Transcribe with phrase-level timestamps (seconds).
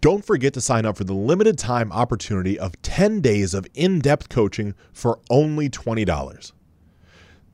[0.00, 3.98] Don't forget to sign up for the limited time opportunity of 10 days of in
[3.98, 6.52] depth coaching for only $20.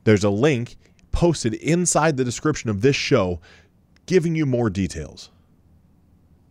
[0.03, 0.75] There's a link
[1.11, 3.39] posted inside the description of this show
[4.05, 5.31] giving you more details.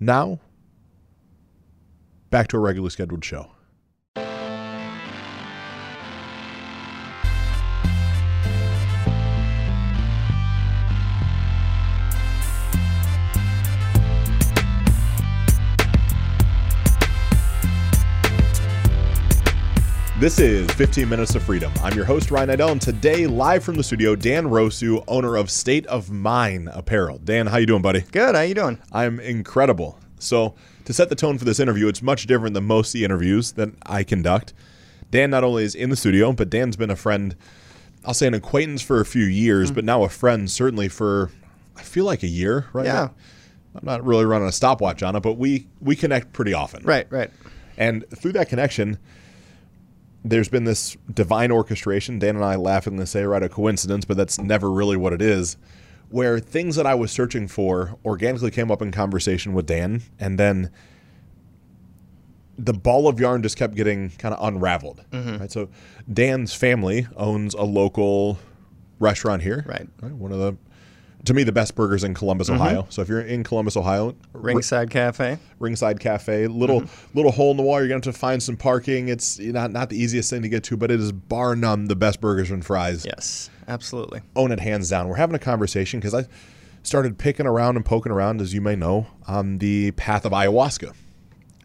[0.00, 0.40] Now,
[2.30, 3.54] back to a regularly scheduled show.
[20.24, 21.70] This is 15 Minutes of Freedom.
[21.83, 25.50] I'm your host, Ryan Idell, and today, live from the studio, Dan Rosu, owner of
[25.50, 27.19] State of Mind Apparel.
[27.19, 28.00] Dan, how you doing, buddy?
[28.10, 28.34] Good.
[28.34, 28.80] How you doing?
[28.91, 29.98] I'm incredible.
[30.19, 30.55] So,
[30.87, 33.52] to set the tone for this interview, it's much different than most of the interviews
[33.52, 34.55] that I conduct.
[35.10, 37.36] Dan not only is in the studio, but Dan's been a friend,
[38.06, 39.75] I'll say an acquaintance for a few years, mm-hmm.
[39.75, 41.33] but now a friend certainly for,
[41.77, 42.86] I feel like a year, right?
[42.86, 43.09] Yeah.
[43.75, 46.83] I'm not really running a stopwatch on it, but we we connect pretty often.
[46.83, 47.30] Right, right.
[47.77, 48.98] And through that connection,
[50.25, 52.19] there's been this divine orchestration.
[52.19, 55.56] Dan and I laughingly say, right, a coincidence, but that's never really what it is.
[56.08, 60.39] Where things that I was searching for organically came up in conversation with Dan, and
[60.39, 60.70] then
[62.56, 65.05] the ball of yarn just kept getting kind of unraveled.
[65.11, 65.39] Mm-hmm.
[65.39, 65.69] Right, so
[66.11, 68.39] Dan's family owns a local
[68.98, 69.64] restaurant here.
[69.67, 69.89] Right.
[70.00, 70.56] right, one of the
[71.25, 72.61] to me the best burgers in Columbus, mm-hmm.
[72.61, 72.86] Ohio.
[72.91, 77.17] So if you're in Columbus, Ohio, Ringside Cafe, Ringside Cafe, little mm-hmm.
[77.17, 77.80] little hole in the wall.
[77.80, 79.08] You're to have to find some parking.
[79.08, 81.97] It's not not the easiest thing to get to, but it is bar none the
[81.97, 83.05] best burgers and fries.
[83.05, 84.22] Yes, absolutely.
[84.36, 85.08] Own it hands down.
[85.08, 86.27] We're having a conversation because I
[86.83, 90.95] started picking around and poking around, as you may know, on the path of ayahuasca.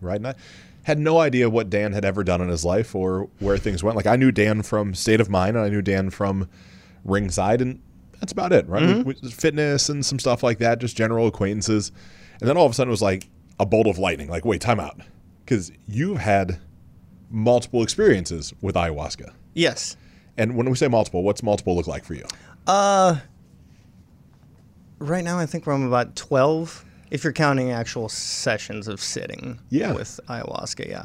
[0.01, 0.35] Right, and I
[0.83, 3.97] had no idea what Dan had ever done in his life or where things went.
[3.97, 6.47] Like I knew Dan from State of Mind, and I knew Dan from
[7.03, 7.81] Ringside, and
[8.19, 8.83] that's about it, right?
[8.83, 9.03] Mm-hmm.
[9.03, 11.91] We, we, fitness and some stuff like that, just general acquaintances.
[12.39, 14.29] And then all of a sudden it was like a bolt of lightning.
[14.29, 14.99] Like, wait, time out.
[15.43, 16.59] Because you've had
[17.29, 19.33] multiple experiences with ayahuasca.
[19.53, 19.97] Yes.
[20.37, 22.25] And when we say multiple, what's multiple look like for you?
[22.67, 23.17] Uh,
[24.99, 29.59] right now I think we're on about 12, if you're counting actual sessions of sitting
[29.69, 29.93] yeah.
[29.93, 31.03] with ayahuasca, yeah.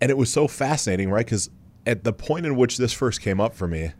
[0.00, 1.26] And it was so fascinating, right?
[1.26, 1.50] Because
[1.86, 3.92] at the point in which this first came up for me,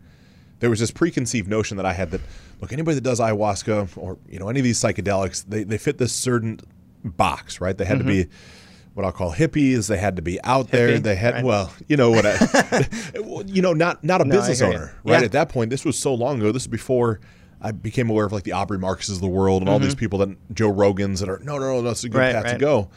[0.60, 2.20] there was this preconceived notion that I had that
[2.60, 5.98] look anybody that does ayahuasca or you know any of these psychedelics they, they fit
[5.98, 6.60] this certain
[7.02, 8.06] box right they had mm-hmm.
[8.06, 8.90] to be mm-hmm.
[8.94, 11.44] what I'll call hippies they had to be out Hippie, there they had right.
[11.44, 12.88] well you know what I,
[13.46, 15.12] you know not not a no, business owner you.
[15.12, 15.24] right yeah.
[15.24, 17.20] at that point this was so long ago this is before
[17.62, 19.72] I became aware of like the Aubrey Marcuses of the world and mm-hmm.
[19.74, 20.00] all these mm-hmm.
[20.00, 22.52] people that Joe Rogans that are no no no that's a good right, path right.
[22.52, 22.90] to go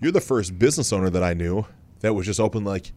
[0.00, 1.66] you're the first business owner that I knew
[2.00, 2.92] that was just open like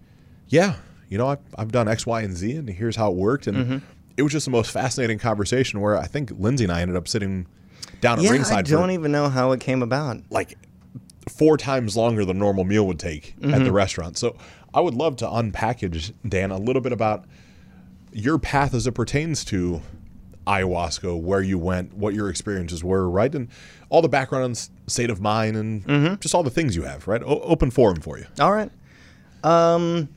[0.47, 0.75] yeah
[1.09, 3.57] you know I've, I've done X Y and Z and here's how it worked and
[3.57, 3.77] mm-hmm
[4.17, 7.07] it was just the most fascinating conversation where I think Lindsay and I ended up
[7.07, 7.47] sitting
[8.01, 8.59] down at yeah, ringside.
[8.59, 10.21] I don't even know how it came about.
[10.29, 10.57] Like
[11.29, 13.53] four times longer than normal meal would take mm-hmm.
[13.53, 13.73] at the mm-hmm.
[13.73, 14.17] restaurant.
[14.17, 14.35] So
[14.73, 17.25] I would love to unpackage, Dan, a little bit about
[18.11, 19.81] your path as it pertains to
[20.47, 23.33] ayahuasca, where you went, what your experiences were, right?
[23.33, 23.47] And
[23.89, 26.15] all the background and state of mind and mm-hmm.
[26.15, 27.21] just all the things you have, right?
[27.23, 28.25] O- open forum for you.
[28.39, 28.71] All right.
[29.43, 30.09] Um,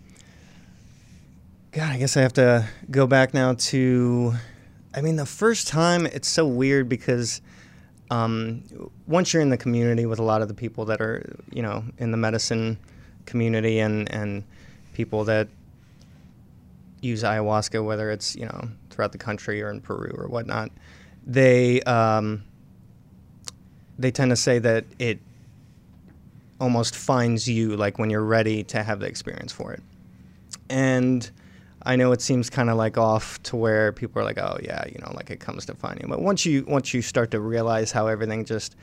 [1.75, 4.33] God, I guess I have to go back now to.
[4.95, 7.41] I mean, the first time it's so weird because
[8.13, 8.63] um,
[9.09, 11.83] once you're in the community with a lot of the people that are, you know,
[11.99, 12.79] in the medicine
[13.27, 14.45] community and and
[14.93, 15.49] people that
[17.01, 20.71] use ayahuasca, whether it's you know throughout the country or in Peru or whatnot,
[21.27, 22.45] they um,
[23.99, 25.19] they tend to say that it
[26.61, 29.83] almost finds you like when you're ready to have the experience for it,
[30.71, 31.33] and
[31.87, 34.85] I know it seems kind of like off to where people are like, oh yeah,
[34.87, 36.09] you know, like it comes to finding.
[36.09, 38.77] But once you once you start to realize how everything just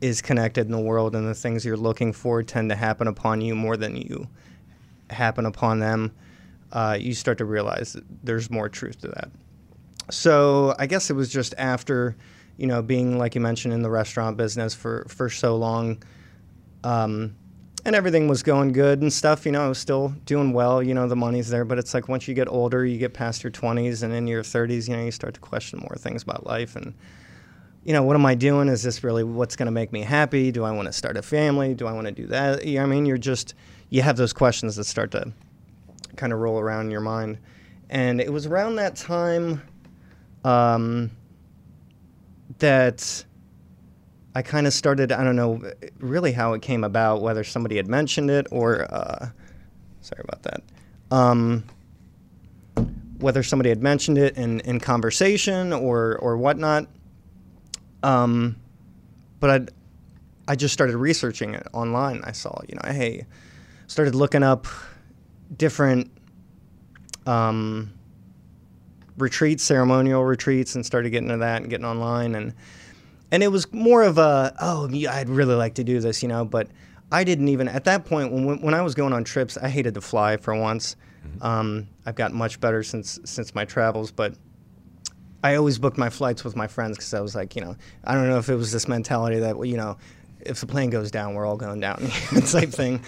[0.00, 3.40] is connected in the world and the things you're looking for tend to happen upon
[3.40, 4.26] you more than you
[5.08, 6.14] happen upon them,
[6.72, 9.30] uh, you start to realize that there's more truth to that.
[10.10, 12.14] So I guess it was just after,
[12.58, 16.02] you know, being like you mentioned in the restaurant business for for so long.
[16.82, 17.36] Um,
[17.84, 19.44] and everything was going good and stuff.
[19.44, 20.82] You know, I was still doing well.
[20.82, 23.42] You know, the money's there, but it's like once you get older, you get past
[23.42, 26.46] your 20s and in your 30s, you know, you start to question more things about
[26.46, 26.94] life and.
[27.86, 28.68] You know, what am I doing?
[28.68, 30.50] Is this really what's going to make me happy?
[30.50, 31.74] Do I want to start a family?
[31.74, 32.64] Do I want to do that?
[32.64, 33.52] You know, I mean, you're just
[33.90, 35.34] you have those questions that start to
[36.16, 37.38] kind of roll around in your mind.
[37.90, 39.62] And it was around that time
[40.44, 41.10] um,
[42.58, 43.24] that
[44.34, 45.62] I kind of started, I don't know
[46.00, 49.28] really how it came about, whether somebody had mentioned it or, uh,
[50.00, 50.62] sorry about that,
[51.10, 51.64] um,
[53.18, 56.88] whether somebody had mentioned it in, in conversation or, or whatnot.
[58.02, 58.56] Um,
[59.38, 59.70] but I'd,
[60.48, 62.20] I just started researching it online.
[62.24, 63.26] I saw, you know, hey,
[63.86, 64.66] started looking up
[65.56, 66.10] different
[67.26, 67.92] um,
[69.16, 72.52] retreats, ceremonial retreats, and started getting into that and getting online and
[73.34, 76.44] and it was more of a oh I'd really like to do this, you know,
[76.44, 76.68] but
[77.10, 79.94] I didn't even at that point when when I was going on trips, I hated
[79.94, 80.94] to fly for once.
[81.40, 84.34] Um, I've gotten much better since since my travels, but
[85.42, 88.14] I always booked my flights with my friends because I was like, you know, I
[88.14, 89.98] don't know if it was this mentality that you know,
[90.38, 91.98] if the plane goes down, we're all going down
[92.46, 93.02] type thing.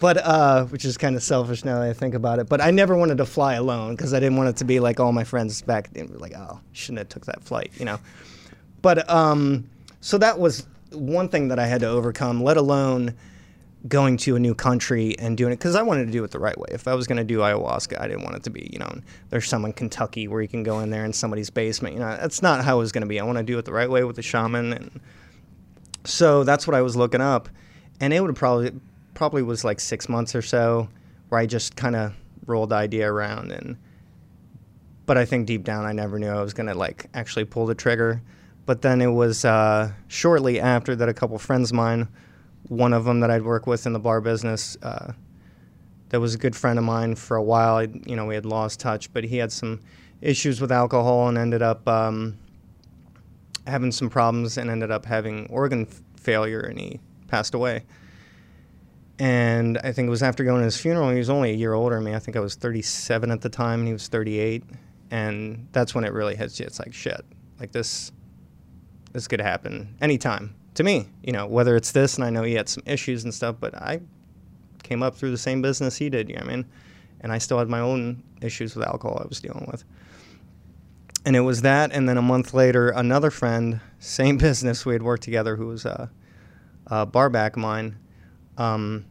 [0.00, 2.48] But uh, which is kind of selfish now that I think about it.
[2.48, 4.98] But I never wanted to fly alone because I didn't want it to be like
[4.98, 8.00] all my friends back then like, oh, shouldn't have took that flight, you know.
[8.82, 9.68] But um,
[10.00, 12.42] so that was one thing that I had to overcome.
[12.42, 13.14] Let alone
[13.86, 16.38] going to a new country and doing it because I wanted to do it the
[16.38, 16.68] right way.
[16.70, 18.92] If I was going to do ayahuasca, I didn't want it to be, you know,
[19.30, 21.94] there's some in Kentucky where you can go in there in somebody's basement.
[21.94, 23.20] You know, that's not how it was going to be.
[23.20, 25.00] I want to do it the right way with the shaman, and
[26.04, 27.48] so that's what I was looking up,
[28.00, 28.72] and it would probably
[29.14, 30.88] probably was like six months or so
[31.28, 32.14] where I just kind of
[32.46, 33.76] rolled the idea around and.
[35.06, 37.74] But I think deep down, I never knew I was gonna like actually pull the
[37.74, 38.20] trigger.
[38.68, 42.06] But then it was uh, shortly after that a couple friends of mine
[42.68, 45.14] one of them that I'd work with in the bar business uh,
[46.10, 47.76] that was a good friend of mine for a while.
[47.76, 49.80] I, you know, we had lost touch, but he had some
[50.20, 52.36] issues with alcohol and ended up um,
[53.66, 57.86] having some problems and ended up having organ f- failure and he passed away.
[59.18, 61.08] And I think it was after going to his funeral.
[61.08, 62.14] He was only a year older than me.
[62.14, 64.62] I think I was 37 at the time, and he was 38.
[65.10, 66.66] And that's when it really hits you.
[66.66, 67.24] It's like shit.
[67.58, 68.12] Like this,
[69.12, 72.54] this could happen anytime to me, you know, whether it's this, and I know he
[72.54, 74.00] had some issues and stuff, but I
[74.84, 76.66] came up through the same business he did, you know what I mean?
[77.20, 79.82] And I still had my own issues with alcohol I was dealing with.
[81.24, 85.02] And it was that, and then a month later, another friend, same business, we had
[85.02, 86.12] worked together, who was a,
[86.86, 87.98] a bar back of mine,
[88.56, 89.04] um,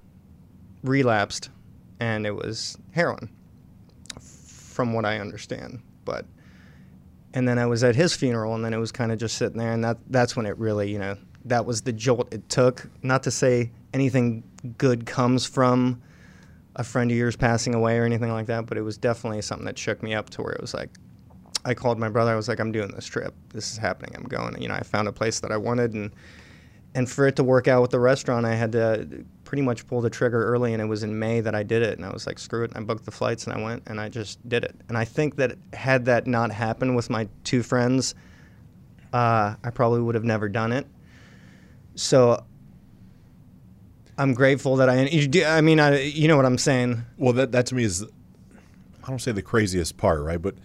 [0.83, 1.49] relapsed,
[1.99, 3.29] and it was heroin,
[4.21, 5.81] from what I understand.
[6.05, 6.25] But
[7.37, 9.59] and then I was at his funeral, and then it was kind of just sitting
[9.59, 12.89] there, and that that's when it really, you know, that was the jolt it took.
[13.03, 14.41] Not to say anything
[14.79, 16.01] good comes from
[16.77, 19.67] a friend of yours passing away or anything like that, but it was definitely something
[19.67, 20.89] that shook me up to where it was like,
[21.63, 22.31] I called my brother.
[22.31, 23.35] I was like, I'm doing this trip.
[23.49, 24.15] This is happening.
[24.15, 24.59] I'm going.
[24.59, 26.09] You know, I found a place that I wanted, and
[26.95, 30.03] and for it to work out with the restaurant, I had to pretty much pulled
[30.03, 31.97] the trigger early, and it was in May that I did it.
[31.97, 32.71] And I was like, screw it.
[32.71, 34.75] And I booked the flights, and I went, and I just did it.
[34.89, 38.13] And I think that had that not happened with my two friends,
[39.13, 40.85] uh, I probably would have never done it.
[41.95, 42.43] So
[44.17, 45.09] I'm grateful that I.
[45.47, 47.03] I mean, I, you know what I'm saying.
[47.17, 50.41] Well, that that to me is, I don't say the craziest part, right?
[50.41, 50.55] But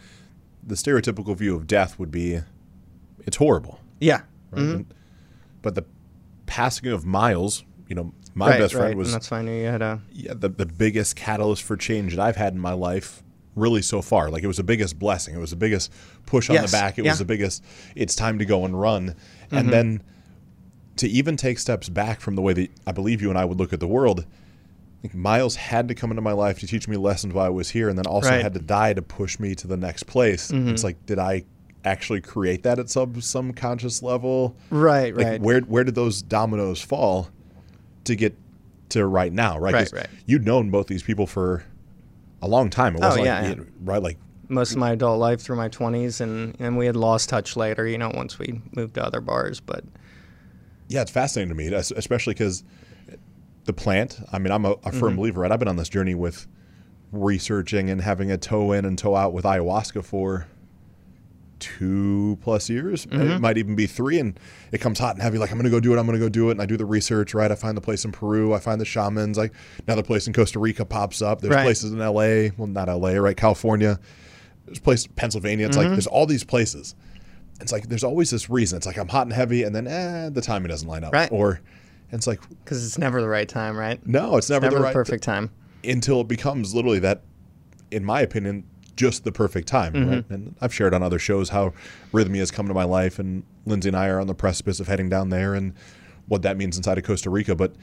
[0.61, 2.41] the stereotypical view of death would be,
[3.21, 3.79] it's horrible.
[4.01, 4.23] Yeah.
[4.51, 4.63] Right?
[4.63, 4.91] Mm-hmm.
[5.63, 5.85] But the
[6.47, 8.97] passing of Miles, you know, my right, best friend right.
[8.97, 9.09] was.
[9.13, 10.01] And that's knew you had a.
[10.13, 13.23] Yeah, the the biggest catalyst for change that I've had in my life.
[13.55, 15.35] Really, so far, like it was the biggest blessing.
[15.35, 15.93] It was the biggest
[16.25, 16.71] push on Yes.
[16.71, 16.99] the back.
[16.99, 17.11] It Yeah.
[17.13, 17.63] was the biggest.
[17.95, 19.15] It's time to go and run,
[19.51, 19.71] and Mhm.
[19.71, 20.03] then
[20.97, 23.59] to even take steps back from the way that I believe you and I would
[23.59, 24.25] look at the world.
[25.03, 27.71] Think Miles had to come into my life to teach me lessons while I was
[27.71, 28.43] here, and then also Right.
[28.43, 30.51] had to die to push me to the next place.
[30.51, 30.69] Mhm.
[30.71, 31.45] It's like, did I
[31.85, 34.57] actually create that at some some conscious level?
[34.71, 35.41] Right, Like, right.
[35.43, 37.29] where where did those dominoes fall
[38.05, 38.37] to get
[38.91, 39.59] to right now?
[39.59, 40.09] Right, Right, right.
[40.27, 41.65] You'd known both these people for
[42.43, 42.97] a long time.
[42.97, 43.55] It Oh, wasn't yeah, like yeah.
[43.65, 44.19] you- right, like
[44.49, 47.87] Most of my adult life through my 20s, and and we had lost touch later.
[47.87, 49.85] You know, once we moved to other bars, but
[50.89, 52.65] Yeah, it's fascinating to me, especially because
[53.65, 54.21] the plant.
[54.33, 55.17] I mean, I'm a, a firm Mhm.
[55.17, 55.41] believer.
[55.43, 56.47] Right, I've been on this journey with
[57.13, 60.47] researching and having a toe in and toe out with ayahuasca for
[61.63, 63.05] two plus years.
[63.07, 63.41] It Mhm.
[63.41, 64.39] might even be three, and
[64.73, 65.39] it comes hot and heavy.
[65.39, 65.99] Like I'm going to go do it.
[65.99, 67.33] I'm going to go do it, and I do the research.
[67.35, 68.53] Right, I find the place in Peru.
[68.53, 69.39] I find the shamans.
[69.39, 69.53] Like
[69.87, 71.41] another place in Costa Rica pops up.
[71.41, 71.63] There's Right.
[71.65, 72.51] places in L.A.
[72.57, 73.21] Well, not L.A.
[73.21, 73.99] Right, California.
[74.67, 75.67] There's place Pennsylvania.
[75.67, 75.93] It's like Mhm.
[75.93, 76.95] there's all these places.
[77.61, 78.77] It's like there's always this reason.
[78.77, 81.13] It's like I'm hot and heavy, and then eh, the timing doesn't line up.
[81.13, 81.31] Right.
[81.31, 81.61] Or
[82.11, 84.05] it's like because it's never the right time, right?
[84.07, 85.51] no, it's never, Never the the right perfect time.
[85.85, 87.23] until it becomes literally that,
[87.91, 88.65] in my opinion,
[89.03, 89.93] just the perfect time.
[89.93, 90.11] Mm-hmm.
[90.11, 90.31] Right.
[90.31, 91.75] And I've shared on other shows how
[92.13, 94.87] Rythmia has come to my life, and Lindsay and I are on the precipice of
[94.87, 95.75] heading down there, and
[96.29, 97.57] what that means inside of Costa Rica.
[97.57, 97.75] But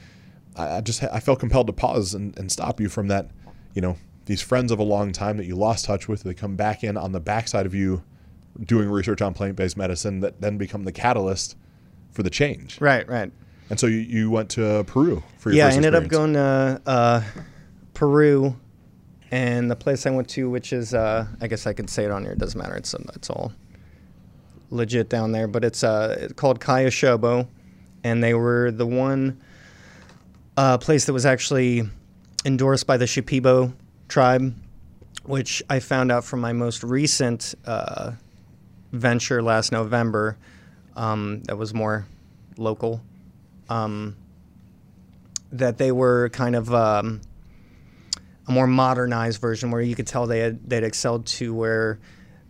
[0.56, 3.30] I, just I felt compelled to pause and, and stop you from that.
[3.74, 6.56] You know, these friends of a long time that you lost touch with, they come
[6.56, 8.02] back in on the backside of you
[8.64, 11.58] doing research on plant-based medicine that then become the catalyst
[12.12, 12.80] for the change.
[12.80, 13.32] Right, right.
[13.70, 16.82] And so you, you went to Peru for your yeah, I ended up going to
[16.86, 17.22] uh,
[17.94, 18.56] Peru,
[19.32, 22.12] and the place I went to, which is uh, I guess I could say it
[22.12, 22.34] on here.
[22.34, 22.76] It doesn't matter.
[22.76, 23.54] It's it's all
[24.72, 27.48] legit down there, but it's uh called Caya Shobo,
[28.04, 29.40] and they were the one
[30.58, 31.84] uh, place that was actually
[32.46, 33.74] endorsed by the Shipibo
[34.08, 34.54] tribe,
[35.24, 38.12] which I found out from my most recent uh,
[38.92, 40.38] venture last November.
[40.96, 42.06] Um, that was more
[42.58, 43.02] local.
[43.70, 44.18] Um,
[45.52, 47.22] that they were kind of um,
[48.50, 52.00] a more modernized version where you could tell they had they'd excelled to where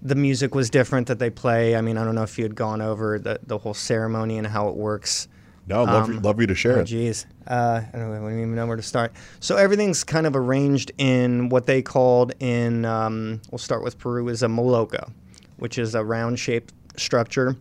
[0.02, 1.76] the music was different that they play.
[1.76, 4.48] I mean, I don't know if you had gone over the, the whole ceremony and
[4.48, 5.28] how it works.
[5.68, 6.86] No, love, Um, love you to share Oh, it.
[6.86, 7.26] geez.
[7.46, 9.12] Uh, I don't, I don't even know where to start.
[9.42, 14.30] So everything's kind of arranged in what they called in, um, we'll start with Peru,
[14.30, 15.12] is a maloca,
[15.58, 17.56] which is a round shaped structure.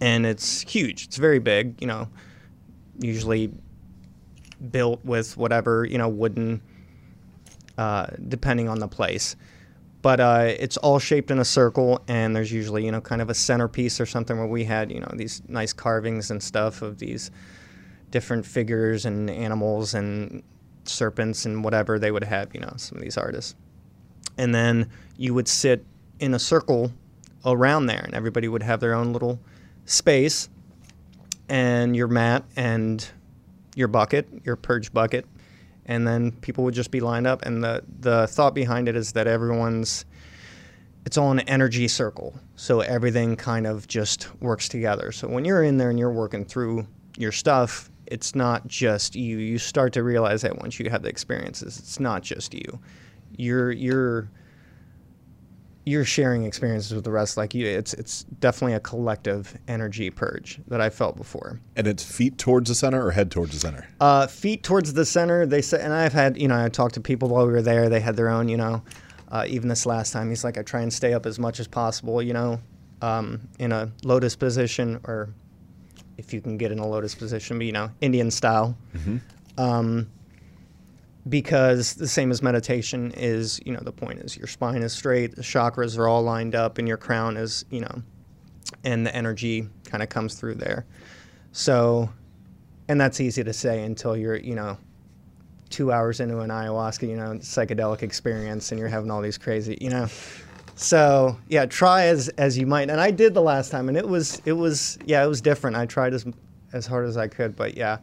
[0.00, 1.06] And it's huge.
[1.06, 2.08] It's very big, you know,
[3.00, 3.52] usually
[4.70, 6.62] built with whatever, you know, wooden,
[7.78, 9.36] uh, depending on the place.
[10.02, 13.30] But uh, it's all shaped in a circle, and there's usually, you know, kind of
[13.30, 16.98] a centerpiece or something where we had, you know, these nice carvings and stuff of
[16.98, 17.30] these
[18.10, 20.42] different figures and animals and
[20.84, 23.54] serpents and whatever they would have, you know, some of these artists.
[24.36, 25.84] And then you would sit
[26.20, 26.92] in a circle
[27.44, 29.40] around there, and everybody would have their own little
[29.84, 30.48] space
[31.48, 33.08] and your mat and
[33.74, 35.26] your bucket, your purge bucket,
[35.88, 37.44] and then people would just be lined up.
[37.44, 40.04] And the the thought behind it is that everyone's
[41.04, 45.10] it's all an energy circle, so everything kind of just works together.
[45.10, 49.38] So when you're in there and you're working through your stuff, it's not just you.
[49.38, 52.78] You start to realize that once you have the experiences, it's not just you.
[53.36, 54.30] You're you're
[55.88, 60.60] you're sharing experiences with the rest like you it's it's definitely a collective energy purge
[60.68, 61.60] that I felt before.
[61.76, 63.88] And it's feet towards the center or head towards the center?
[64.00, 65.46] Uh, feet towards the center.
[65.46, 67.88] They said, and I've had, you know, I talked to people while we were there.
[67.88, 68.82] They had their own, you know,
[69.30, 71.68] uh, even this last time, he's like, I try and stay up as much as
[71.68, 72.60] possible, you know,
[73.02, 75.28] um, in a lotus position, or
[76.16, 78.76] if you can get in a lotus position, but, you know, Indian style.
[79.56, 80.08] Um,
[81.28, 85.34] because the same as meditation is, you know, the point is your spine is straight,
[85.34, 88.02] the chakras are all lined up, and your crown is, you know,
[88.84, 90.86] and the energy kind of comes through there.
[91.52, 92.10] So,
[92.88, 94.78] and that's easy to say until you're, you know,
[95.70, 99.76] two hours into an ayahuasca, you know, psychedelic experience, and you're having all these crazy,
[99.80, 100.08] you know.
[100.76, 104.08] So yeah, try as as you might, and I did the last time, and it
[104.08, 105.76] was it was yeah, it was different.
[105.76, 106.24] I tried as
[106.72, 107.98] as hard as I could, but yeah,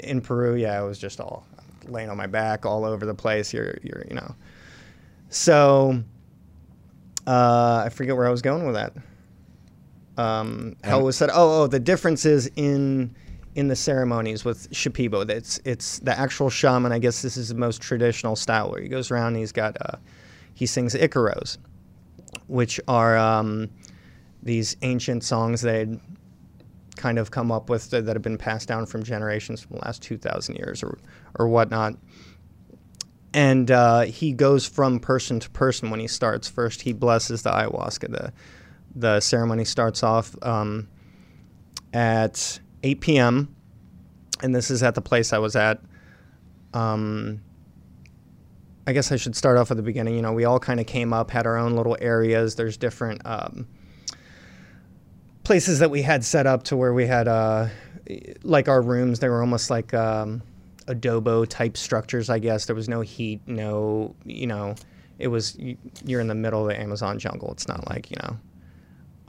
[0.00, 1.46] in Peru, yeah, it was just all
[1.88, 3.52] laying on my back all over the place.
[3.52, 4.34] You're you're you know,
[5.28, 6.02] so
[7.26, 8.92] uh, I forget where I was going with that.
[10.16, 11.30] Um, how it was said.
[11.30, 13.14] Oh, oh, the difference is in
[13.54, 15.28] in the ceremonies with Shipibo.
[15.28, 16.92] It's it's the actual shaman.
[16.92, 19.28] I guess this is the most traditional style where he goes around.
[19.28, 19.96] And he's got uh,
[20.54, 21.58] he sings Icaros,
[22.46, 23.70] which are um,
[24.42, 25.98] these ancient songs they'd
[26.96, 29.82] kind of come up with that, that have been passed down from generations from the
[29.82, 30.98] last two thousand years or
[31.38, 31.94] or whatnot.
[33.32, 36.48] And uh, he goes from person to person when he starts.
[36.48, 38.10] First, he blesses the ayahuasca.
[38.10, 38.32] The
[38.94, 40.88] the ceremony starts off um,
[41.92, 43.56] at 8 p.m.
[44.42, 45.80] and this is at the place I was at.
[46.72, 47.40] Um,
[48.86, 50.14] I guess I should start off at the beginning.
[50.14, 52.54] You know, we all kind of came up, had our own little areas.
[52.54, 53.66] There's different um,
[55.44, 57.68] places that we had set up to where we had, uh,
[58.42, 59.20] like our rooms.
[59.20, 60.42] They were almost like um,
[60.86, 62.28] adobo type structures.
[62.30, 64.74] I guess there was no heat, no, you know,
[65.18, 67.52] it was you- you're in the middle of the Amazon jungle.
[67.52, 68.36] It's not like you know,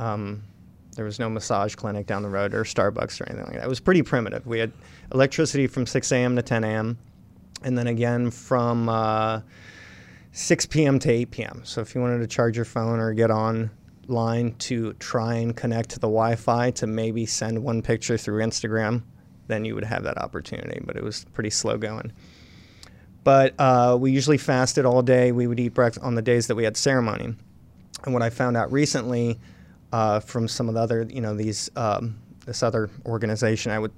[0.05, 0.43] um,
[0.95, 3.65] there was no massage clinic down the road or Starbucks or anything like that.
[3.65, 4.45] It was pretty primitive.
[4.47, 4.71] We had
[5.13, 6.35] electricity from 6 a.m.
[6.37, 6.97] to 10 a.m.
[7.63, 9.41] and then again from uh,
[10.31, 10.97] 6 p.m.
[10.99, 11.61] to 8 p.m.
[11.65, 13.29] So if you wanted to charge your phone or get
[14.09, 19.03] online to try and connect to the Wi-Fi to maybe send one picture through Instagram,
[19.47, 20.81] then you would have that opportunity.
[20.83, 22.11] But it was pretty slow going.
[23.23, 25.31] But uh, we usually fasted all day.
[25.31, 27.35] We would eat breakfast on the days that we had ceremony.
[28.03, 29.39] And what I found out recently
[29.91, 33.91] uh, from some of the other, you know, these um, this other organization, I would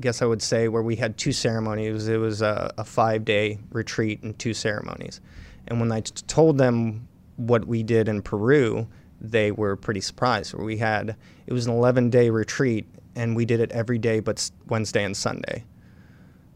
[0.00, 2.08] guess I would say where we had two ceremonies.
[2.08, 5.20] It was a, a five day retreat and two ceremonies.
[5.68, 7.06] And when I t- told them
[7.36, 8.88] what we did in Peru,
[9.20, 10.54] they were pretty surprised.
[10.54, 14.50] We had it was an 11 day retreat, and we did it every day but
[14.68, 15.64] Wednesday and Sunday.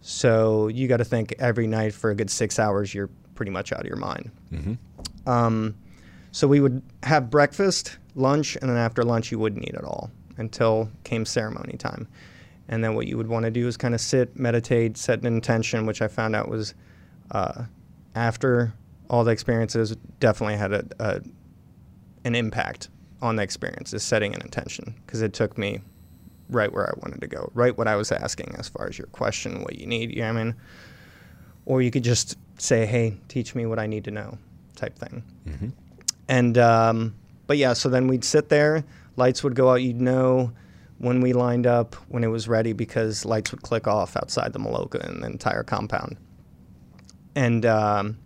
[0.01, 3.73] So you got to think every night for a good six hours, you're pretty much
[3.73, 4.31] out of your mind.
[5.27, 5.75] Um,
[6.31, 10.11] so we would have breakfast, lunch, and then after lunch, you wouldn't eat at all
[10.37, 12.09] until came ceremony time.
[12.69, 15.27] And then what you would want to do is kind of sit, meditate, set an
[15.27, 16.75] intention, which I found out was
[17.31, 17.65] uh,
[18.15, 18.73] after
[19.09, 21.21] all the experiences definitely had a, a
[22.25, 22.89] an impact
[23.23, 25.81] on the experience is setting an intention because it took me
[26.51, 29.07] right where I wanted to go, right what I was asking as far as your
[29.09, 30.11] question, what you need.
[30.15, 30.55] You know I mean?
[31.67, 34.39] Or you could just say, "Hey, teach me what I need to know,"
[34.77, 35.23] type thing.
[36.29, 37.15] And um,
[37.47, 38.85] but yeah, so then we'd sit there.
[39.17, 39.77] Lights would go out.
[39.77, 40.53] You'd know
[40.99, 44.59] when we lined up when it was ready because lights would click off outside the
[44.59, 46.17] Maloca and the entire compound.
[47.35, 48.19] And um,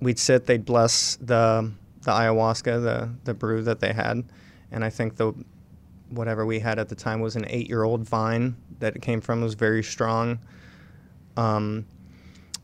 [0.00, 0.46] we'd sit.
[0.46, 1.70] They'd bless the
[2.02, 4.24] the ayahuasca, the the brew that they had,
[4.70, 5.32] and I think the
[6.10, 9.20] whatever we had at the time was an eight year old vine that it came
[9.20, 9.40] from.
[9.40, 10.38] It was very strong.
[11.36, 11.86] Um,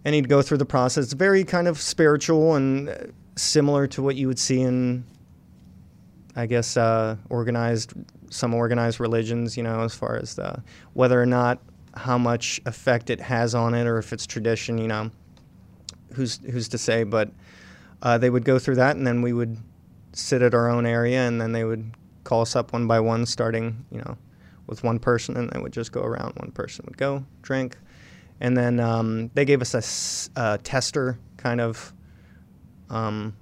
[0.04, 1.12] and he'd go through the process.
[1.12, 2.94] Very kind of spiritual and uh,
[3.36, 5.04] similar to what you would see in,
[6.34, 7.92] I guess, uh, organized
[8.30, 9.56] some organized religions.
[9.56, 10.62] You know, as far as the
[10.92, 11.60] whether or not
[11.94, 14.78] how much effect it has on it, or if it's tradition.
[14.78, 15.10] You know,
[16.12, 17.04] who's who's to say?
[17.04, 17.30] But
[18.02, 19.56] uh, they would go through that, and then we would
[20.12, 21.92] sit at our own area, and then they would
[22.24, 24.16] call us up one by one, starting you know
[24.66, 26.34] with one person, and they would just go around.
[26.36, 27.76] One person would go drink,
[28.40, 31.92] and then um, they gave us a tester kind of
[32.90, 33.36] um,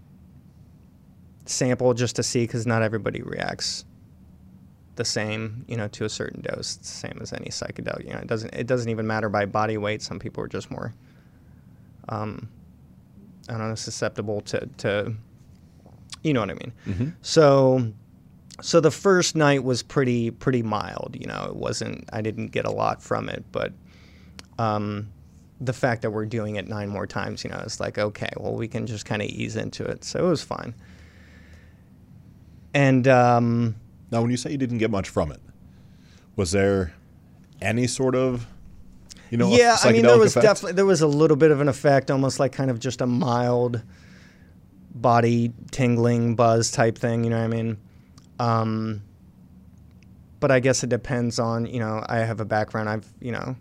[1.47, 3.85] sample just to see because not everybody reacts
[4.97, 6.77] the same, you know, to a certain dose.
[6.77, 8.05] It's the same as any psychedelic.
[8.05, 10.03] You know, it doesn't it doesn't even matter by body weight.
[10.03, 10.95] Some people are just more,
[12.09, 12.49] um,
[13.49, 15.15] I don't know, susceptible to to,
[16.23, 16.73] you know what I mean.
[17.23, 17.93] So,
[18.63, 21.17] so the first night was pretty pretty mild.
[21.19, 22.09] You know, it wasn't.
[22.13, 23.73] I didn't get a lot from it, but
[24.59, 25.09] um,
[25.61, 28.55] the fact that we're doing it nine more times, you know, it's like okay, well,
[28.55, 30.05] we can just kind of ease into it.
[30.05, 30.75] So it was fine.
[32.73, 33.77] And um,
[34.11, 35.41] Now, when you say you didn't get much from it,
[36.37, 36.93] was there
[37.61, 38.47] any sort of,
[39.35, 40.45] you know, yeah, I mean, there was effect?
[40.45, 43.07] definitely there was a little bit of an effect, almost like kind of just a
[43.07, 43.83] mild
[44.95, 47.25] body tingling buzz type thing.
[47.25, 47.77] You know what I mean?
[48.39, 49.03] Um,
[50.39, 52.01] but I guess it depends on you know.
[52.09, 52.89] I have a background.
[52.89, 53.57] I've you know.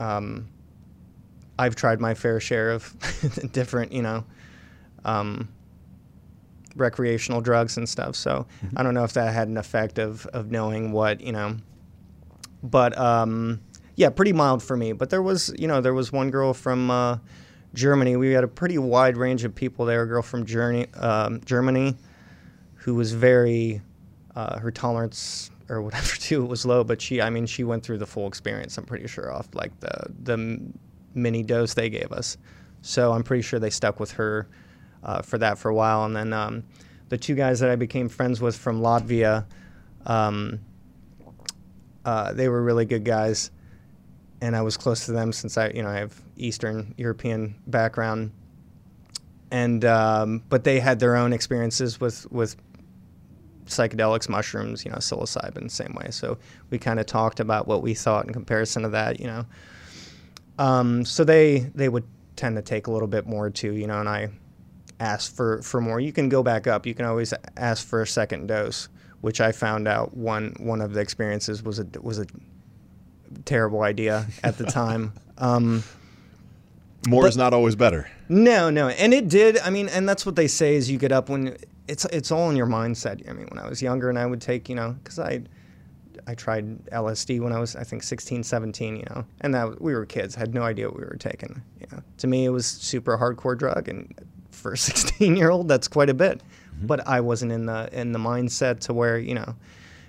[0.00, 0.48] Um,
[1.56, 2.92] I've tried my fair share of
[3.52, 4.24] different you know.
[5.04, 5.48] Um,
[6.74, 8.16] recreational drugs and stuff.
[8.16, 11.56] So I don't know if that had an effect of of knowing what you know.
[12.64, 13.60] But um,
[13.96, 14.92] yeah, pretty mild for me.
[14.92, 17.18] But there was you know there was one girl from uh,
[17.74, 18.16] Germany.
[18.16, 20.02] We had a pretty wide range of people there.
[20.02, 21.96] A girl from Germany, um, Germany,
[22.74, 23.82] who was very
[24.34, 26.84] uh, her tolerance or whatever too was low.
[26.84, 28.78] But she, I mean, she went through the full experience.
[28.78, 30.60] I'm pretty sure off like the the
[31.14, 32.36] mini dose they gave us.
[32.82, 34.46] So I'm pretty sure they stuck with her
[35.02, 36.04] uh, for that for a while.
[36.04, 36.64] And then um,
[37.08, 39.46] the two guys that I became friends with from Latvia,
[40.06, 40.60] um,
[42.04, 43.50] uh, they were really good guys,
[44.44, 48.30] and I was close to them since I, you know, I have Eastern European background.
[49.50, 52.56] And um, but they had their own experiences with with
[53.64, 56.10] psychedelics, mushrooms, you know, psilocybin, same way.
[56.10, 56.36] So
[56.68, 59.46] we kind of talked about what we thought in comparison to that, you know.
[60.58, 62.04] Um, so they they would
[62.36, 64.28] tend to take a little bit more too, you know, and I
[65.00, 66.00] asked for for more.
[66.00, 66.84] You can go back up.
[66.84, 68.90] You can always ask for a second dose,
[69.22, 72.26] which I found out one one of the experiences was a was a
[73.44, 75.12] terrible idea at the time.
[75.38, 75.82] Um,
[77.08, 78.08] More but- is not always better.
[78.28, 79.58] no, no, and it did.
[79.58, 81.56] I mean, and that's what they say is you get up when
[81.88, 83.28] it's it's all in your mindset.
[83.28, 85.42] I mean, when I was younger and I would take, you know, because I
[86.26, 89.94] I tried LSD when I was I think 16, 17, you know, and that we
[89.94, 91.60] were kids, had no idea what we were taking.
[91.80, 94.14] You know, to me it was super hardcore drug, and
[94.50, 96.40] for a 16 year old, that's quite a bit.
[96.82, 99.54] But I wasn't in the in the mindset to where you know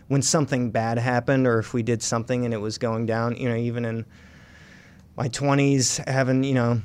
[0.08, 3.50] when something bad happened or if we did something and it was going down, you
[3.50, 4.06] know, even in
[5.18, 6.82] my 20s having you know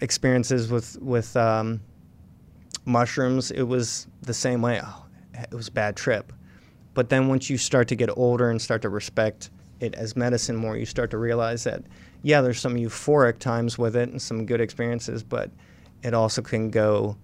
[0.00, 1.80] experiences with with um,
[2.84, 4.80] mushrooms it was the same way.
[4.82, 5.04] Oh,
[5.34, 6.32] it was a bad trip.
[6.94, 10.54] But then once you start to get older and start to respect it as medicine
[10.54, 11.82] more you start to realize that
[12.22, 15.50] yeah there's some euphoric times with it and some good experiences but
[16.04, 17.16] it also can go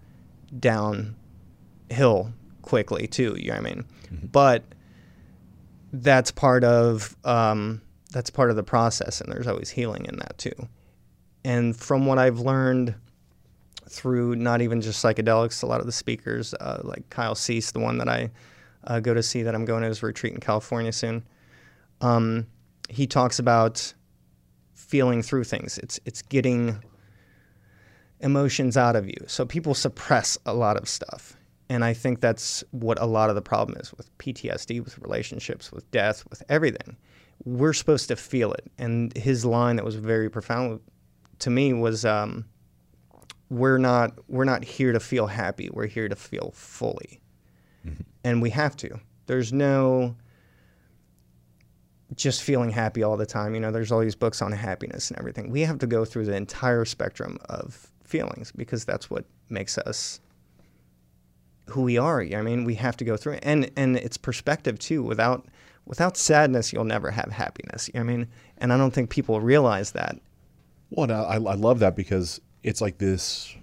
[0.58, 2.32] downhill
[2.62, 3.84] quickly too you know what i mean?
[4.32, 4.64] But
[5.92, 10.38] that's part of um, that's part of the process, and there's always healing in that
[10.38, 10.68] too.
[11.44, 12.94] And from what I've learned
[13.88, 17.80] through not even just psychedelics, a lot of the speakers, uh, like Kyle Cease, the
[17.80, 18.30] one that I
[18.84, 21.24] uh, go to see that I'm going to his retreat in California soon,
[22.00, 22.46] um,
[22.88, 23.94] he talks about
[24.74, 25.78] feeling through things.
[25.78, 26.82] It's it's getting
[28.20, 29.18] emotions out of you.
[29.26, 31.37] So people suppress a lot of stuff.
[31.70, 35.70] And I think that's what a lot of the problem is with PTSD, with relationships,
[35.70, 36.96] with death, with everything.
[37.44, 38.70] We're supposed to feel it.
[38.78, 40.80] And his line that was very profound
[41.40, 42.46] to me was, um,
[43.50, 45.68] "We're not we're not here to feel happy.
[45.72, 47.20] We're here to feel fully,
[48.24, 48.98] and we have to.
[49.26, 50.16] There's no
[52.14, 53.54] just feeling happy all the time.
[53.54, 55.50] You know, there's all these books on happiness and everything.
[55.50, 60.20] We have to go through the entire spectrum of feelings because that's what makes us
[61.70, 62.22] who we are.
[62.22, 63.40] I mean, we have to go through it.
[63.42, 65.02] and and it's perspective too.
[65.02, 65.46] Without
[65.86, 67.90] without sadness, you'll never have happiness.
[67.94, 68.28] I mean,
[68.58, 70.16] and I don't think people realize that.
[70.90, 73.54] Well, I, I love that because it's like this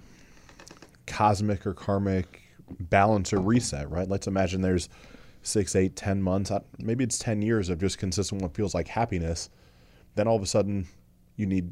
[1.08, 2.42] cosmic or karmic
[2.80, 4.08] balance or reset, right?
[4.08, 4.90] Let's imagine there's
[5.44, 8.88] six, eight, ten months, uh, maybe it's 10 years of just consistent what feels like
[8.88, 9.50] happiness.
[10.16, 10.88] Then all of a sudden
[11.36, 11.72] you need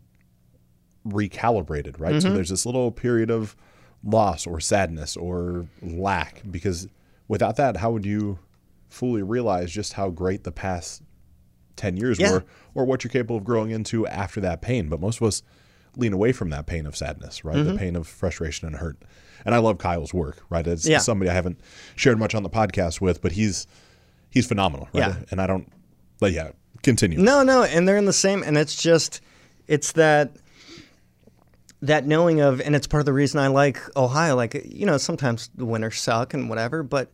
[1.08, 2.16] recalibrated, right?
[2.16, 2.20] Mm-hmm.
[2.20, 3.56] So there's this little period of
[4.04, 6.88] loss or sadness or lack because
[7.28, 8.40] without that, how would you
[8.90, 11.02] fully realize just how great the past
[11.76, 12.32] 10 years yeah.
[12.32, 14.90] were or what you're capable of growing into after that pain?
[14.90, 15.42] But most of us
[15.96, 17.56] lean away from that pain of sadness, right?
[17.56, 17.74] Mm-hmm.
[17.74, 18.98] The pain of frustration and hurt
[19.46, 20.66] and I love Kyle's work, right?
[20.66, 21.00] It's yeah.
[21.00, 21.60] somebody I haven't
[21.96, 23.68] shared much on the podcast with, but he's
[24.30, 25.10] he's phenomenal, right?
[25.10, 25.16] Yeah.
[25.32, 25.72] And I don't,
[26.20, 27.20] but yeah, continue.
[27.20, 29.22] No, no, and they're in the same, and it's just,
[29.68, 30.36] it's that
[31.84, 34.36] that knowing of, and it's part of the reason I like Ohio.
[34.36, 37.12] Like, you know, sometimes the winters suck and whatever, but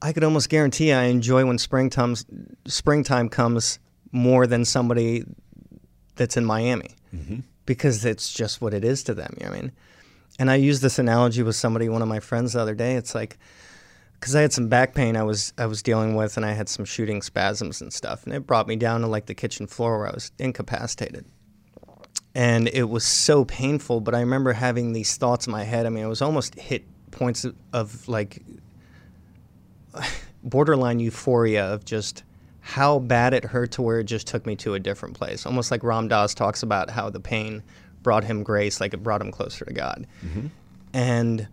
[0.00, 2.16] I could almost guarantee I enjoy when springtime
[2.66, 3.78] springtime comes
[4.12, 5.24] more than somebody
[6.16, 7.40] that's in Miami mm-hmm.
[7.66, 9.34] because it's just what it is to them.
[9.38, 9.72] You know I mean,
[10.38, 12.94] and I used this analogy with somebody, one of my friends the other day.
[12.94, 13.38] It's like,
[14.14, 16.70] because I had some back pain I was I was dealing with, and I had
[16.70, 19.98] some shooting spasms and stuff, and it brought me down to like the kitchen floor
[19.98, 21.26] where I was incapacitated,
[22.36, 24.02] and it was so painful.
[24.02, 25.86] But I remember having these thoughts in my head.
[25.86, 28.42] I mean, it was almost hit points of, of like
[30.44, 32.24] borderline euphoria of just
[32.60, 35.46] how bad it hurt to where it just took me to a different place.
[35.46, 37.62] Almost like Ram Dass talks about how the pain
[38.02, 40.06] brought him grace, like it brought him closer to God.
[40.22, 40.48] Mm-hmm.
[40.92, 41.48] And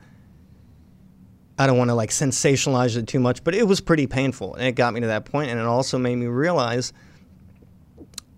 [1.58, 4.56] I don't want to like sensationalize it too much, but it was pretty painful.
[4.56, 6.92] And it got me to that point, And it also made me realize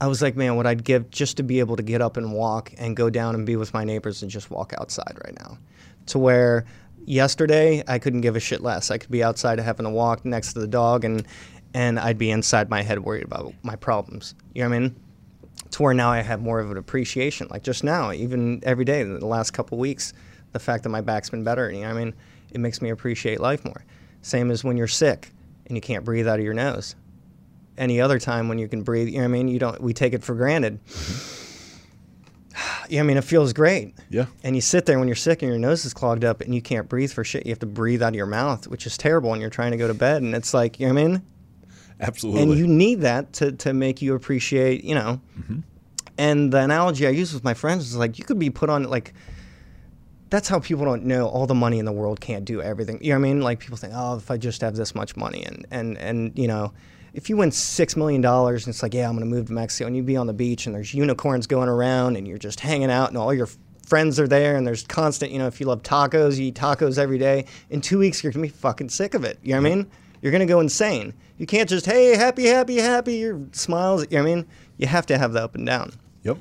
[0.02, 2.34] I was like, man, what I'd give just to be able to get up and
[2.34, 5.58] walk and go down and be with my neighbors and just walk outside right now.
[6.08, 6.66] To where
[7.06, 8.92] yesterday I couldn't give a shit less.
[8.92, 11.26] I could be outside having a walk next to the dog and
[11.74, 14.34] and I'd be inside my head worried about my problems.
[14.54, 14.96] You know what I mean?
[15.72, 17.48] to where now I have more of an appreciation.
[17.50, 20.14] Like just now, even every day, the last couple weeks,
[20.52, 22.14] the fact that my back's been better, you know, what I mean,
[22.52, 23.84] it makes me appreciate life more.
[24.22, 25.32] Same as when you're sick
[25.68, 26.96] and you can't breathe out of your nose.
[27.78, 29.82] Any other time when you can breathe, you know, what I mean, you don't.
[29.82, 30.80] We take it for granted.
[32.90, 33.96] yeah, I mean, it feels great.
[34.10, 34.28] Yeah.
[34.44, 36.62] And you sit there when you're sick and your nose is clogged up and you
[36.62, 37.46] can't breathe for shit.
[37.46, 39.34] You have to breathe out of your mouth, which is terrible.
[39.34, 41.22] And you're trying to go to bed, and it's like, you know what I mean?
[42.00, 42.42] Absolutely.
[42.44, 45.22] And you need that to, to make you appreciate, you know.
[45.40, 45.60] Mm-hmm.
[46.18, 48.84] And the analogy I use with my friends is like, you could be put on,
[48.84, 49.14] like,
[50.30, 53.00] that's how people don't know all the money in the world can't do everything.
[53.02, 53.42] You know what I mean?
[53.42, 55.44] Like, people think, oh, if I just have this much money.
[55.44, 56.74] And, and, and you know,
[57.16, 59.88] if you win $6 million and it's like, yeah, I'm going to move to Mexico,
[59.88, 62.92] and you be on the beach and there's unicorns going around and you're just hanging
[62.92, 63.48] out and all your
[63.88, 66.98] friends are there and there's constant, you know, if you love tacos, you eat tacos
[66.98, 67.46] every day.
[67.70, 69.40] In two weeks, you're going to be fucking sick of it.
[69.42, 69.92] You know what I mean?
[70.22, 71.14] You're going to go insane.
[71.38, 74.06] You can't just, hey, happy, happy, happy, your smiles.
[74.10, 74.48] You know what I mean?
[74.78, 75.94] You have to have the up and down.
[76.24, 76.40] Yep.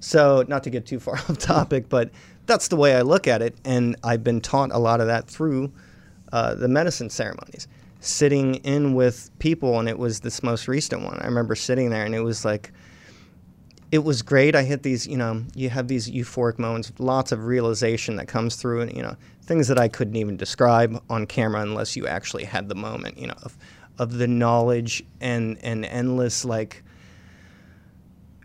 [0.00, 2.10] So, not to get too far off topic, but
[2.46, 3.56] that's the way I look at it.
[3.64, 5.72] And I've been taught a lot of that through
[6.32, 7.68] uh, the medicine ceremonies,
[8.04, 9.78] sitting in with people.
[9.78, 11.18] And it was this most recent one.
[11.20, 12.72] I remember sitting there and it was like,
[13.94, 14.56] it was great.
[14.56, 18.56] I hit these, you know, you have these euphoric moments, lots of realization that comes
[18.56, 22.42] through, and you know, things that I couldn't even describe on camera unless you actually
[22.42, 23.56] had the moment, you know, of,
[23.98, 26.82] of the knowledge and and endless like.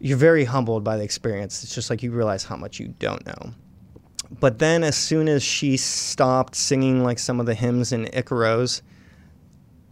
[0.02, 1.64] You're very humbled by the experience.
[1.64, 3.52] It's just like you realize how much you don't know.
[4.40, 8.82] But then, as soon as she stopped singing like some of the hymns in Icaros,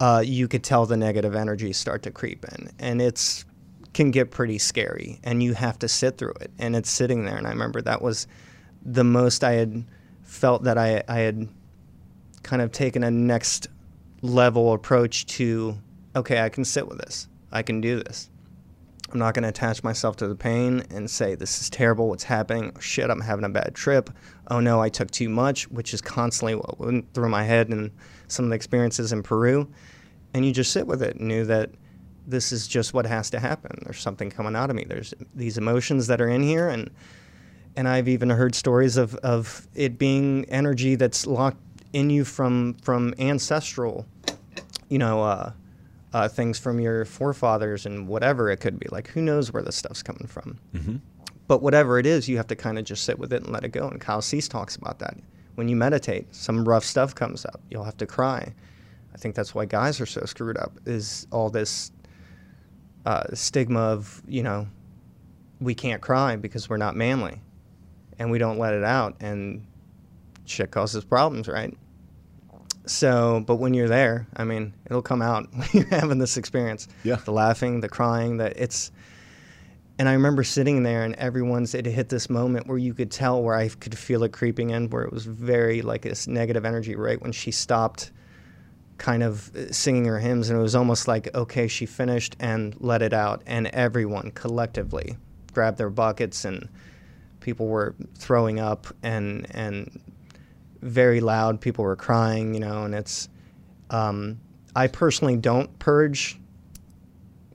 [0.00, 3.44] uh, you could tell the negative energy start to creep in, and it's
[3.94, 7.36] can get pretty scary and you have to sit through it and it's sitting there
[7.36, 8.28] and i remember that was
[8.84, 9.82] the most i had
[10.22, 11.48] felt that i, I had
[12.42, 13.68] kind of taken a next
[14.22, 15.76] level approach to
[16.16, 17.28] okay i can sit with this.
[17.50, 18.28] I can do this.
[19.10, 22.10] I'm not going to attach myself to the pain and say this is terrible.
[22.10, 22.72] What's happening?
[22.76, 24.10] Oh, shit i'm having a bad trip.
[24.50, 27.90] Oh no i took too much which is constantly what went through my head and
[28.28, 29.68] some of the experiences in peru
[30.34, 31.70] and you just sit with it and knew that
[32.26, 33.78] this is just what has to happen.
[33.84, 34.84] There's something coming out of me.
[34.86, 36.90] There's these emotions that are in here, and
[37.76, 41.62] and I've even heard stories of, of it being energy that's locked
[41.92, 44.06] in you from from ancestral,
[44.88, 45.52] you know, uh,
[46.12, 48.86] uh, things from your forefathers and whatever it could be.
[48.90, 50.58] Like who knows where this stuff's coming from.
[50.74, 50.96] Mm-hmm.
[51.46, 53.64] But whatever it is, you have to kind of just sit with it and let
[53.64, 53.88] it go.
[53.88, 55.16] And Kyle Cease talks about that.
[55.58, 57.60] When you meditate, some rough stuff comes up.
[57.68, 58.54] You'll have to cry.
[59.12, 60.70] I think that's why guys are so screwed up.
[60.86, 61.90] Is all this
[63.04, 64.68] uh, stigma of you know
[65.60, 67.40] we can't cry because we're not manly,
[68.20, 69.66] and we don't let it out, and
[70.44, 71.76] shit causes problems, right?
[72.86, 76.86] So, but when you're there, I mean, it'll come out when you're having this experience.
[77.02, 77.16] Yeah.
[77.16, 78.92] The laughing, the crying, that it's.
[79.98, 81.74] And I remember sitting there, and everyone's.
[81.74, 84.90] It hit this moment where you could tell, where I could feel it creeping in,
[84.90, 86.94] where it was very like this negative energy.
[86.94, 88.12] Right when she stopped,
[88.98, 92.76] kind of uh, singing her hymns, and it was almost like, okay, she finished and
[92.78, 95.16] let it out, and everyone collectively
[95.52, 96.68] grabbed their buckets, and
[97.40, 100.00] people were throwing up, and and
[100.80, 101.60] very loud.
[101.60, 103.28] People were crying, you know, and it's.
[103.90, 104.38] Um,
[104.76, 106.38] I personally don't purge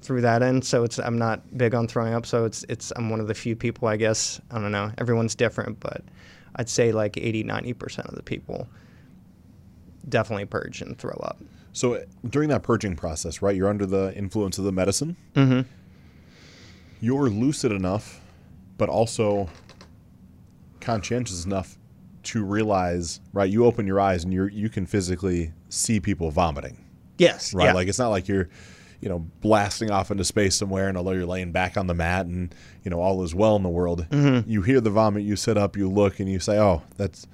[0.03, 2.25] through that end, so it's I'm not big on throwing up.
[2.25, 4.39] So it's it's I'm one of the few people, I guess.
[4.51, 4.91] I don't know.
[4.97, 6.01] Everyone's different, but
[6.55, 8.67] I'd say like 80, 90 percent of the people
[10.09, 11.39] definitely purge and throw up.
[11.71, 15.15] So uh, during that purging process, right, you're under the influence of the medicine.
[15.33, 15.61] Mm-hmm.
[17.01, 18.21] You're lucid enough,
[18.77, 19.49] but also
[20.79, 21.77] conscientious enough
[22.23, 23.49] to realize, right?
[23.49, 26.77] You open your eyes and you you can physically see people vomiting,
[27.17, 27.53] Yes.
[27.53, 27.65] right?
[27.65, 27.73] Yeah.
[27.73, 28.49] Like it's not like you're,
[29.03, 32.25] you know, blasting off into space somewhere and although you're laying back on the mat
[32.25, 34.07] and you know all is well in the world.
[34.09, 34.49] Mm-hmm.
[34.49, 37.27] You hear the vomit, you sit up, you look, and you say, "Oh, that's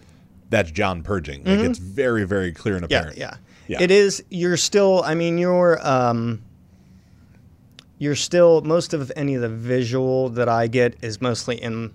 [0.49, 2.91] that's John purging." Like it's very very clear and Mm-hmm.
[2.91, 3.17] yeah, apparent.
[3.19, 3.35] yeah.
[3.67, 3.83] Yeah.
[3.83, 4.23] It is.
[4.31, 5.03] You're still.
[5.05, 5.77] I mean, you're.
[5.87, 6.41] Um,
[7.99, 8.61] you're still.
[8.61, 11.93] Most of any of the visual that I get is mostly in.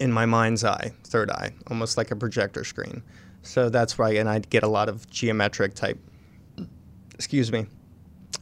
[0.00, 3.02] In my mind's eye, third eye, almost like a projector screen.
[3.42, 5.98] So that's why, and I get a lot of geometric type.
[7.14, 7.66] Excuse me.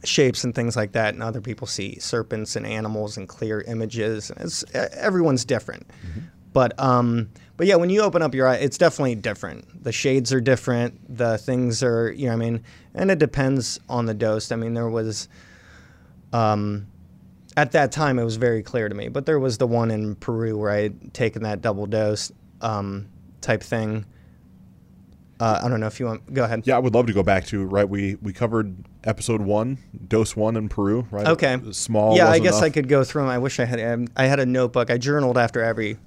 [0.03, 4.31] Shapes and things like that, and other people see serpents and animals and clear images.
[4.37, 5.89] It's everyone's different,
[6.53, 9.83] but um, but yeah, when you open up your eye, it's definitely different.
[9.83, 11.17] The shades are different.
[11.17, 14.49] The things are, you know, I mean, and it depends on the dose.
[14.53, 15.27] I mean, there was,
[16.31, 16.87] um,
[17.57, 19.09] at that time, it was very clear to me.
[19.09, 22.31] But there was the one in Peru where I had taken that double dose,
[22.61, 23.09] um,
[23.41, 24.05] type thing.
[25.39, 26.33] Uh, I don't know if you want.
[26.33, 26.63] Go ahead.
[26.65, 27.87] Yeah, I would love to go back to right.
[27.87, 28.75] We we covered
[29.05, 31.27] episode one, dose one in Peru, right?
[31.27, 31.57] Okay.
[31.71, 32.17] Small.
[32.17, 33.31] yeah, I guess I could go through them.
[33.31, 33.79] I wish I had.
[33.79, 34.91] um, I had a notebook.
[34.91, 35.97] I journaled after every.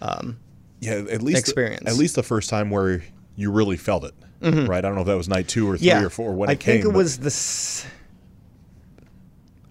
[0.00, 0.38] Um,
[0.80, 1.82] Yeah, at least experience.
[1.86, 3.02] At least the first time where
[3.36, 4.78] you really felt it, right?
[4.78, 6.52] I don't know if that was night two or three yeah, or four when I
[6.52, 6.78] it came.
[6.78, 7.26] I think it was the.
[7.26, 7.86] s-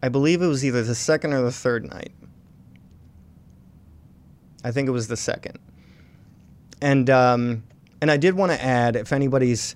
[0.04, 2.12] I believe it was either the second or the third night.
[4.64, 5.58] I think it was the second.
[6.82, 7.64] And um,
[8.02, 9.76] and I did want to add, if anybody's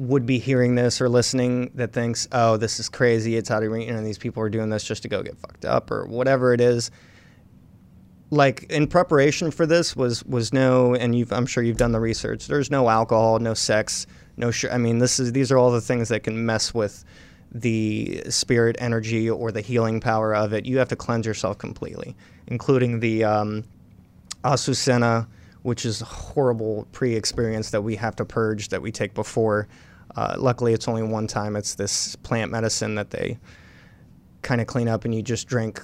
[0.00, 3.70] would be hearing this or listening that thinks, oh, this is crazy, it's out of
[3.70, 6.54] reach, and these people are doing this just to go get fucked up or whatever
[6.54, 6.90] it is.
[8.30, 12.00] Like in preparation for this was was no, and you've I'm sure you've done the
[12.00, 12.46] research.
[12.46, 14.50] There's no alcohol, no sex, no.
[14.50, 17.04] Sh- I mean, this is these are all the things that can mess with
[17.52, 20.64] the spirit energy or the healing power of it.
[20.64, 23.64] You have to cleanse yourself completely, including the um,
[24.44, 25.26] Azucena,
[25.62, 29.68] which is a horrible pre-experience that we have to purge that we take before.
[30.16, 31.56] Uh, luckily, it's only one time.
[31.56, 33.38] It's this plant medicine that they
[34.42, 35.82] kind of clean up, and you just drink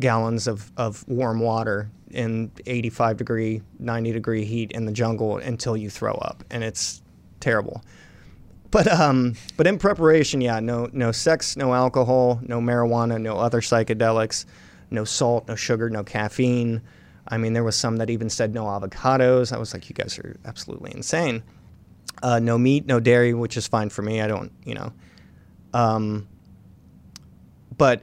[0.00, 5.76] gallons of, of warm water in 85 degree, 90 degree heat in the jungle until
[5.76, 7.02] you throw up, and it's
[7.40, 7.82] terrible.
[8.70, 13.60] But um, but in preparation, yeah, no no sex, no alcohol, no marijuana, no other
[13.60, 14.46] psychedelics,
[14.90, 16.82] no salt, no sugar, no caffeine.
[17.28, 19.52] I mean, there was some that even said no avocados.
[19.52, 21.42] I was like, you guys are absolutely insane.
[22.22, 24.20] Uh, no meat, no dairy, which is fine for me.
[24.20, 24.92] I don't, you know.
[25.72, 26.28] Um,
[27.76, 28.02] but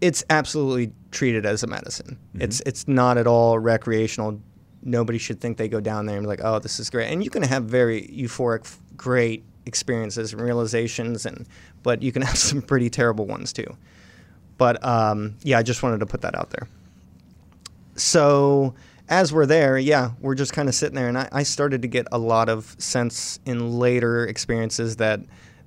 [0.00, 2.18] it's absolutely treated as a medicine.
[2.34, 4.40] It's it's not at all recreational.
[4.82, 7.08] Nobody should think they go down there and be like, oh, this is great.
[7.08, 11.46] And you can have very euphoric, f- great experiences and realizations, and
[11.82, 13.76] but you can have some pretty terrible ones too.
[14.56, 16.68] But um, yeah, I just wanted to put that out there.
[17.98, 18.74] So
[19.08, 21.88] as we're there, yeah, we're just kind of sitting there, and I, I started to
[21.88, 25.20] get a lot of sense in later experiences that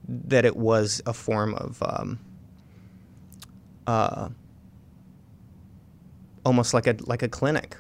[0.08, 2.20] that it was a form of um,
[3.88, 4.30] uh,
[6.46, 7.78] almost like a like a clinic,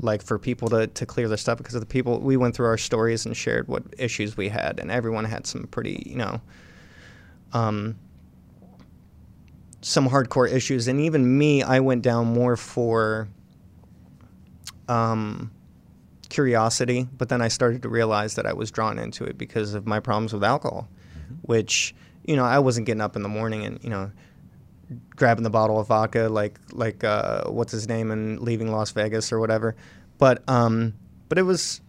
[0.00, 2.66] like for people to, to clear their stuff because of the people we went through
[2.66, 6.40] our stories and shared what issues we had, and everyone had some pretty you know.
[7.52, 7.96] Um,
[9.80, 13.28] some hardcore issues, and even me, I went down more for
[14.88, 15.50] um,
[16.28, 19.86] curiosity, but then I started to realize that I was drawn into it because of
[19.86, 20.88] my problems with alcohol,
[21.42, 24.10] which you know I wasn't getting up in the morning and you know
[25.16, 29.32] grabbing the bottle of vodka like like uh, what's his name and leaving Las Vegas
[29.32, 29.76] or whatever,
[30.18, 30.94] but um,
[31.28, 31.80] but it was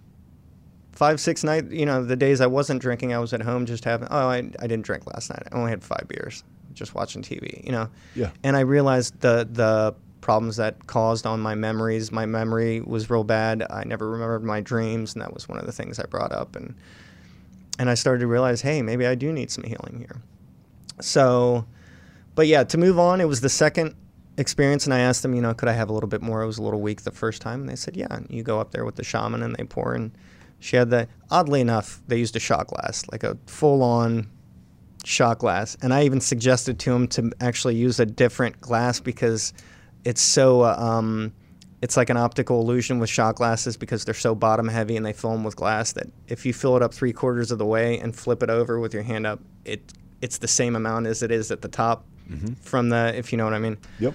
[0.91, 3.85] five six night you know the days I wasn't drinking I was at home just
[3.85, 7.21] having oh I, I didn't drink last night I only had five beers just watching
[7.21, 7.89] TV, you know.
[8.15, 8.31] Yeah.
[8.43, 12.12] And I realized the the problems that caused on my memories.
[12.12, 13.65] My memory was real bad.
[13.69, 16.55] I never remembered my dreams, and that was one of the things I brought up.
[16.55, 16.75] And
[17.77, 20.21] and I started to realize, hey, maybe I do need some healing here.
[20.99, 21.65] So,
[22.36, 23.95] but yeah, to move on, it was the second
[24.38, 26.41] experience, and I asked them, you know, could I have a little bit more?
[26.41, 28.19] It was a little weak the first time, and they said, yeah.
[28.29, 30.12] You go up there with the shaman, and they pour, and
[30.60, 31.08] she had the.
[31.32, 34.29] Oddly enough, they used a shot glass, like a full-on
[35.05, 39.53] shot glass, and I even suggested to them to actually use a different glass because
[40.03, 40.62] it's so.
[40.62, 41.33] Uh, um,
[41.81, 45.13] it's like an optical illusion with shot glasses because they're so bottom heavy and they
[45.13, 47.97] fill them with glass that if you fill it up three quarters of the way
[47.99, 51.31] and flip it over with your hand up, it it's the same amount as it
[51.31, 52.05] is at the top
[52.62, 53.77] from the if you know what I mean.
[53.99, 54.13] Yep.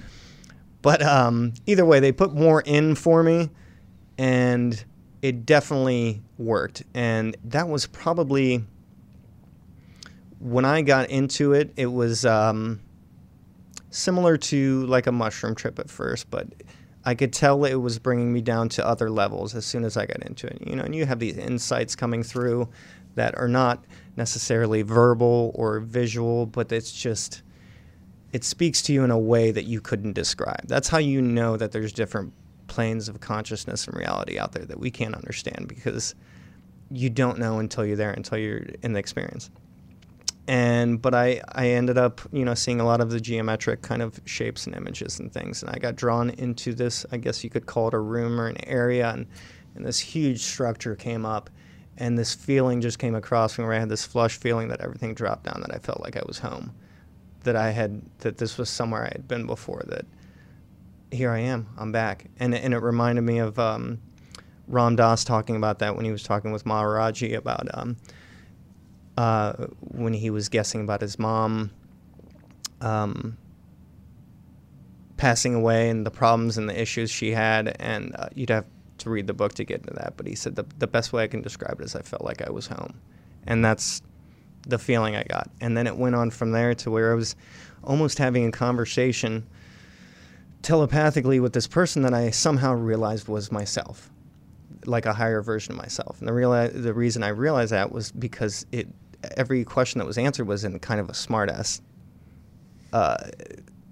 [0.82, 3.48] But um, either way, they put more in for me,
[4.18, 4.84] and
[5.22, 6.82] it definitely worked.
[6.92, 8.62] And that was probably
[10.38, 11.72] when I got into it.
[11.76, 12.80] It was um,
[13.94, 16.48] similar to like a mushroom trip at first, but
[17.04, 20.06] I could tell it was bringing me down to other levels as soon as I
[20.06, 20.66] got into it.
[20.66, 22.68] You know, and you have these insights coming through
[23.14, 23.84] that are not
[24.16, 27.42] necessarily verbal or visual, but it's just
[28.32, 30.66] it speaks to you in a way that you couldn't describe.
[30.66, 32.32] That's how you know that there's different
[32.66, 36.16] planes of consciousness and reality out there that we can't understand because
[36.90, 39.50] you don't know until you're there, until you're in the experience.
[40.46, 44.02] And but I I ended up you know seeing a lot of the geometric kind
[44.02, 47.06] of shapes and images and things, and I got drawn into this.
[47.10, 49.26] I guess you could call it a room or an area, and
[49.74, 51.48] and this huge structure came up,
[51.96, 55.14] and this feeling just came across me where I had this flush feeling that everything
[55.14, 56.74] dropped down, that I felt like I was home
[57.44, 59.82] that I had that this was somewhere I had been before.
[59.86, 60.04] That
[61.10, 64.00] here I am, I'm back, and and it reminded me of um,
[64.66, 67.96] Ram Dass talking about that when he was talking with Maharaji about um,
[69.16, 71.70] uh, when he was guessing about his mom
[72.80, 73.36] um,
[75.16, 78.66] passing away and the problems and the issues she had, and uh, you'd have
[78.98, 80.14] to read the book to get into that.
[80.16, 82.42] But he said the the best way I can describe it is I felt like
[82.46, 83.00] I was home,
[83.46, 84.02] and that's
[84.66, 85.50] the feeling I got.
[85.60, 87.36] And then it went on from there to where I was
[87.82, 89.46] almost having a conversation
[90.62, 94.10] telepathically with this person that I somehow realized was myself,
[94.86, 96.18] like a higher version of myself.
[96.18, 98.88] And the real the reason I realized that was because it
[99.36, 101.80] every question that was answered was in kind of a smartass.
[102.92, 103.16] Uh,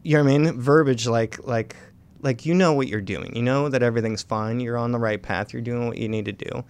[0.02, 0.60] you know what I mean?
[0.60, 1.76] Verbiage like like
[2.20, 3.34] like you know what you're doing.
[3.34, 4.60] You know that everything's fine.
[4.60, 5.52] You're on the right path.
[5.52, 6.64] You're doing what you need to do.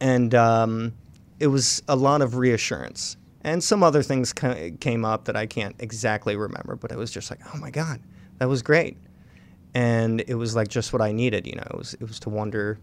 [0.00, 0.94] And um,
[1.38, 3.16] it was a lot of reassurance.
[3.42, 7.30] And some other things came up that I can't exactly remember, but it was just
[7.30, 8.00] like, oh my God,
[8.38, 8.96] that was great.
[9.74, 12.30] And it was like just what I needed, you know, it was, it was to
[12.30, 12.78] wonder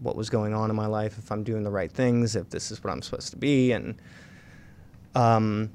[0.00, 2.70] what was going on in my life, if I'm doing the right things, if this
[2.70, 3.72] is what I'm supposed to be.
[3.72, 3.94] And
[5.14, 5.70] um,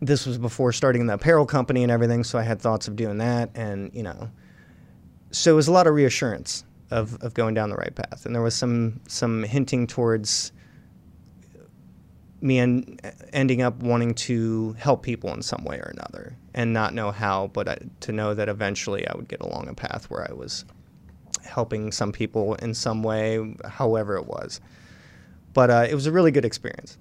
[0.00, 3.18] this was before starting the apparel company and everything, so I had thoughts of doing
[3.18, 3.50] that.
[3.54, 4.30] And, you know,
[5.30, 8.24] so it was a lot of reassurance of, of going down the right path.
[8.24, 10.52] And there was some, some hinting towards,
[12.40, 12.98] me en-
[13.32, 17.48] ending up wanting to help people in some way or another and not know how,
[17.48, 20.64] but I, to know that eventually I would get along a path where I was
[21.44, 24.60] helping some people in some way, however it was.
[25.52, 26.98] But uh, it was a really good experience.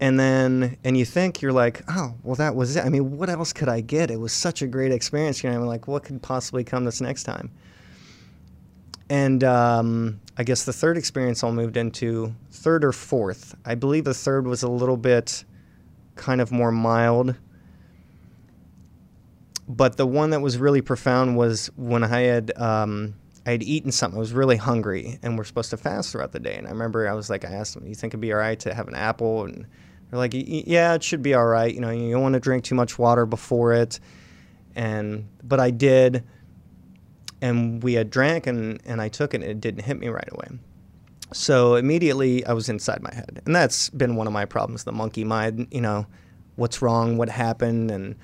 [0.00, 2.84] And then, and you think you're like, oh, well, that was it.
[2.84, 4.10] I mean, what else could I get?
[4.10, 5.42] It was such a great experience.
[5.42, 7.52] You know, I'm like, what could possibly come this next time?
[9.08, 13.54] And um, I guess the third experience I'll moved into, third or fourth.
[13.64, 15.44] I believe the third was a little bit
[16.16, 17.36] kind of more mild.
[19.68, 23.14] But the one that was really profound was when I had um,
[23.44, 24.18] I had eaten something.
[24.18, 26.54] I was really hungry, and we're supposed to fast throughout the day.
[26.54, 28.38] And I remember I was like, I asked them, Do "You think it'd be all
[28.38, 29.66] right to have an apple?" And
[30.10, 31.74] they're like, "Yeah, it should be all right.
[31.74, 33.98] You know, you don't want to drink too much water before it."
[34.74, 36.24] And but I did
[37.42, 40.28] and we had drank and, and I took it and it didn't hit me right
[40.30, 40.58] away.
[41.32, 43.42] So immediately I was inside my head.
[43.44, 46.06] And that's been one of my problems, the monkey mind, you know,
[46.54, 48.14] what's wrong, what happened and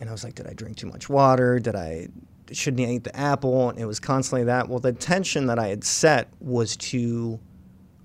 [0.00, 1.58] and I was like, did I drink too much water?
[1.58, 2.08] Did I
[2.56, 3.70] shouldn't eat the apple?
[3.70, 4.68] And it was constantly that.
[4.68, 7.38] Well, the intention that I had set was to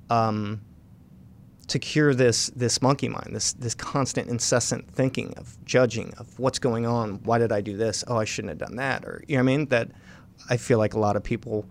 [0.10, 0.62] um
[1.68, 6.60] to cure this this monkey mind, this this constant incessant thinking of judging of what's
[6.60, 8.04] going on, why did I do this?
[8.08, 9.66] Oh, I shouldn't have done that or you know what I mean?
[9.68, 9.91] That
[10.50, 11.66] I feel like a lot of people